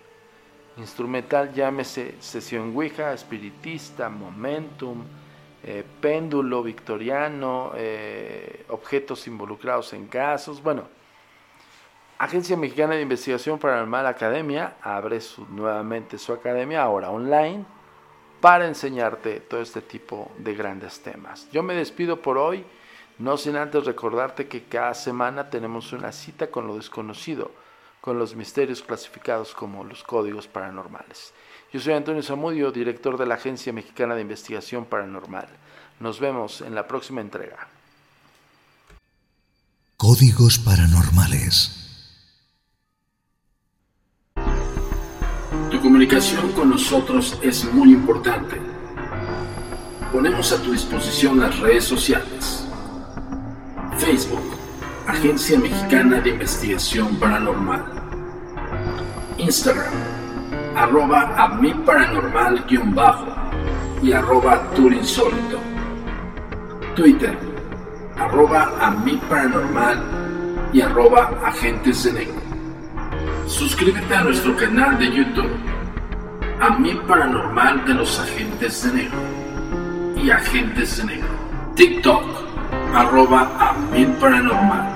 [0.76, 5.04] instrumental, llámese sesión Ouija, espiritista, momentum,
[5.62, 10.62] eh, péndulo victoriano, eh, objetos involucrados en casos.
[10.62, 10.84] Bueno,
[12.18, 15.18] Agencia Mexicana de Investigación Paranormal Academia abre
[15.50, 17.64] nuevamente su academia, ahora online,
[18.40, 21.50] para enseñarte todo este tipo de grandes temas.
[21.52, 22.64] Yo me despido por hoy,
[23.18, 27.50] no sin antes recordarte que cada semana tenemos una cita con lo desconocido
[28.06, 31.32] con los misterios clasificados como los códigos paranormales.
[31.72, 35.48] Yo soy Antonio Zamudio, director de la Agencia Mexicana de Investigación Paranormal.
[35.98, 37.66] Nos vemos en la próxima entrega.
[39.96, 41.82] Códigos paranormales.
[45.72, 48.60] Tu comunicación con nosotros es muy importante.
[50.12, 52.68] Ponemos a tu disposición las redes sociales.
[53.98, 54.55] Facebook,
[55.06, 57.84] Agencia Mexicana de Investigación Paranormal.
[59.38, 59.92] Instagram,
[60.74, 63.26] arroba a mi paranormal guion bajo
[64.02, 65.60] y arroba turinsólito.
[66.96, 67.38] Twitter,
[68.18, 68.92] arroba a
[69.28, 70.02] paranormal
[70.72, 72.40] y arroba agentes de negro.
[73.46, 75.56] Suscríbete a nuestro canal de YouTube,
[76.60, 79.18] a mi paranormal de los agentes de negro
[80.16, 81.28] y agentes de negro.
[81.76, 82.24] TikTok,
[82.92, 84.95] arroba a mi paranormal.